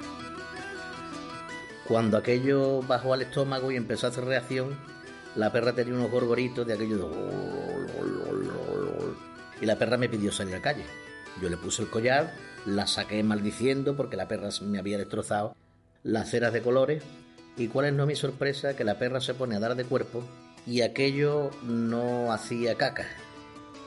Cuando 1.85 2.15
aquello 2.15 2.81
bajó 2.83 3.13
al 3.13 3.23
estómago 3.23 3.71
y 3.71 3.75
empezó 3.75 4.07
a 4.07 4.09
hacer 4.09 4.23
reacción, 4.23 4.77
la 5.35 5.51
perra 5.51 5.73
tenía 5.73 5.93
unos 5.93 6.09
gorgoritos 6.09 6.65
de 6.65 6.75
aquello 6.75 7.11
Y 9.59 9.65
la 9.65 9.75
perra 9.75 9.97
me 9.97 10.07
pidió 10.07 10.31
salir 10.31 10.53
a 10.53 10.57
la 10.59 10.63
calle. 10.63 10.85
Yo 11.41 11.49
le 11.49 11.57
puse 11.57 11.81
el 11.81 11.89
collar, 11.89 12.33
la 12.65 12.87
saqué 12.87 13.21
maldiciendo 13.21 13.97
porque 13.97 14.15
la 14.15 14.29
perra 14.29 14.47
me 14.61 14.79
había 14.79 14.97
destrozado 14.97 15.53
las 16.03 16.29
ceras 16.29 16.53
de 16.53 16.61
colores 16.61 17.03
y 17.57 17.67
cuál 17.67 17.87
es 17.87 17.93
no 17.93 18.05
mi 18.05 18.15
sorpresa 18.15 18.77
que 18.77 18.85
la 18.85 18.97
perra 18.97 19.19
se 19.19 19.33
pone 19.33 19.57
a 19.57 19.59
dar 19.59 19.75
de 19.75 19.83
cuerpo 19.83 20.23
y 20.65 20.83
aquello 20.83 21.51
no 21.63 22.31
hacía 22.31 22.75
caca, 22.75 23.07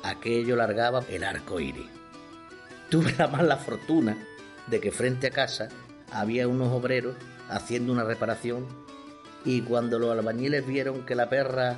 aquello 0.02 0.54
largaba 0.56 1.02
el 1.08 1.24
arco 1.24 1.60
iris. 1.60 1.99
Tuve 2.90 3.14
la 3.16 3.28
mala 3.28 3.56
fortuna 3.56 4.16
de 4.66 4.80
que 4.80 4.90
frente 4.90 5.28
a 5.28 5.30
casa 5.30 5.68
había 6.12 6.48
unos 6.48 6.72
obreros 6.72 7.14
haciendo 7.48 7.92
una 7.92 8.02
reparación 8.02 8.66
y 9.44 9.62
cuando 9.62 9.98
los 9.98 10.10
albañiles 10.10 10.66
vieron 10.66 11.06
que 11.06 11.14
la 11.14 11.28
perra 11.28 11.76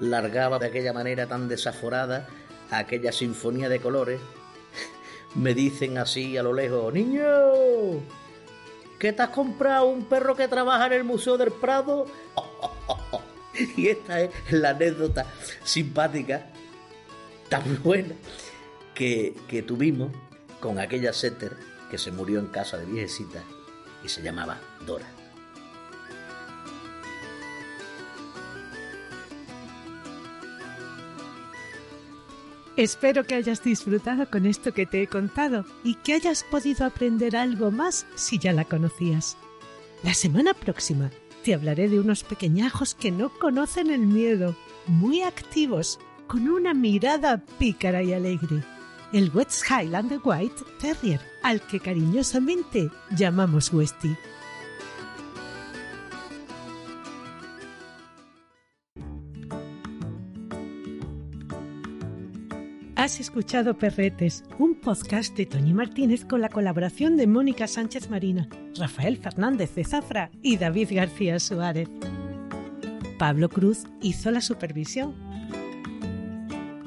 largaba 0.00 0.58
de 0.58 0.66
aquella 0.66 0.94
manera 0.94 1.26
tan 1.26 1.48
desaforada 1.48 2.26
aquella 2.70 3.12
sinfonía 3.12 3.68
de 3.68 3.80
colores, 3.80 4.20
me 5.34 5.52
dicen 5.52 5.98
así 5.98 6.36
a 6.38 6.42
lo 6.42 6.54
lejos, 6.54 6.92
niño, 6.94 7.22
¿Que 8.98 9.12
te 9.12 9.22
has 9.22 9.30
comprado 9.30 9.86
un 9.86 10.04
perro 10.04 10.36
que 10.36 10.48
trabaja 10.48 10.86
en 10.86 10.92
el 10.92 11.04
Museo 11.04 11.36
del 11.36 11.50
Prado? 11.50 12.06
y 13.76 13.88
esta 13.88 14.20
es 14.20 14.30
la 14.50 14.70
anécdota 14.70 15.26
simpática, 15.64 16.46
tan 17.48 17.82
buena, 17.82 18.14
que, 18.94 19.64
tuvimos 19.66 20.12
con 20.60 20.78
aquella 20.78 21.12
setter 21.12 21.56
que 21.90 21.98
se 21.98 22.12
murió 22.12 22.38
en 22.38 22.46
casa 22.46 22.78
de 22.78 22.86
viejecita 22.86 23.42
y 24.04 24.08
se 24.08 24.22
llamaba 24.22 24.58
Dora. 24.86 25.06
Espero 32.76 33.24
que 33.24 33.34
hayas 33.34 33.62
disfrutado 33.62 34.30
con 34.30 34.46
esto 34.46 34.72
que 34.72 34.86
te 34.86 35.02
he 35.02 35.06
contado 35.06 35.66
y 35.84 35.96
que 35.96 36.14
hayas 36.14 36.42
podido 36.42 36.86
aprender 36.86 37.36
algo 37.36 37.70
más 37.70 38.06
si 38.14 38.38
ya 38.38 38.52
la 38.52 38.64
conocías. 38.64 39.36
La 40.02 40.14
semana 40.14 40.54
próxima 40.54 41.10
te 41.44 41.52
hablaré 41.52 41.88
de 41.88 42.00
unos 42.00 42.24
pequeñajos 42.24 42.94
que 42.94 43.10
no 43.10 43.28
conocen 43.28 43.90
el 43.90 44.00
miedo, 44.00 44.56
muy 44.86 45.22
activos, 45.22 45.98
con 46.26 46.48
una 46.48 46.72
mirada 46.72 47.44
pícara 47.58 48.02
y 48.02 48.14
alegre 48.14 48.64
el 49.12 49.30
West 49.34 49.64
Highland 49.68 50.20
White 50.24 50.62
Terrier, 50.80 51.20
al 51.42 51.60
que 51.60 51.80
cariñosamente 51.80 52.90
llamamos 53.16 53.72
Westie. 53.72 54.16
Has 62.96 63.18
escuchado 63.18 63.76
Perretes, 63.76 64.44
un 64.58 64.76
podcast 64.76 65.36
de 65.36 65.44
Toñi 65.44 65.74
Martínez 65.74 66.24
con 66.24 66.40
la 66.40 66.48
colaboración 66.48 67.16
de 67.16 67.26
Mónica 67.26 67.66
Sánchez 67.66 68.08
Marina, 68.08 68.48
Rafael 68.78 69.18
Fernández 69.18 69.74
de 69.74 69.84
Zafra 69.84 70.30
y 70.40 70.56
David 70.56 70.90
García 70.92 71.38
Suárez. 71.40 71.88
Pablo 73.18 73.48
Cruz 73.48 73.84
hizo 74.00 74.30
la 74.30 74.40
supervisión. 74.40 75.14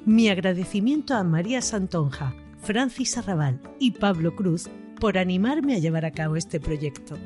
Mi 0.06 0.30
agradecimiento 0.30 1.16
a 1.16 1.24
María 1.24 1.64
Santonja, 1.64 2.36
Francis 2.62 3.18
Arrabal 3.18 3.60
y 3.80 3.90
Pablo 3.90 4.36
Cruz 4.36 4.70
por 5.00 5.18
animarme 5.18 5.74
a 5.74 5.80
llevar 5.80 6.06
a 6.06 6.12
cabo 6.12 6.36
este 6.36 6.60
proyecto. 6.60 7.18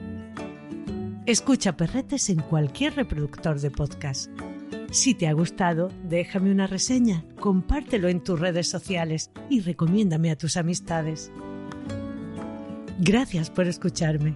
Escucha 1.25 1.75
Perretes 1.75 2.30
en 2.30 2.39
cualquier 2.39 2.95
reproductor 2.95 3.59
de 3.59 3.69
podcast. 3.69 4.32
Si 4.91 5.13
te 5.13 5.27
ha 5.27 5.34
gustado, 5.34 5.91
déjame 6.05 6.51
una 6.51 6.67
reseña, 6.67 7.25
compártelo 7.38 8.07
en 8.07 8.23
tus 8.23 8.39
redes 8.39 8.69
sociales 8.69 9.30
y 9.49 9.59
recomiéndame 9.59 10.32
a 10.32 10.38
tus 10.38 10.55
amistades. 10.55 11.34
Gracias 12.97 13.49
por 13.49 13.67
escucharme. 13.67 14.36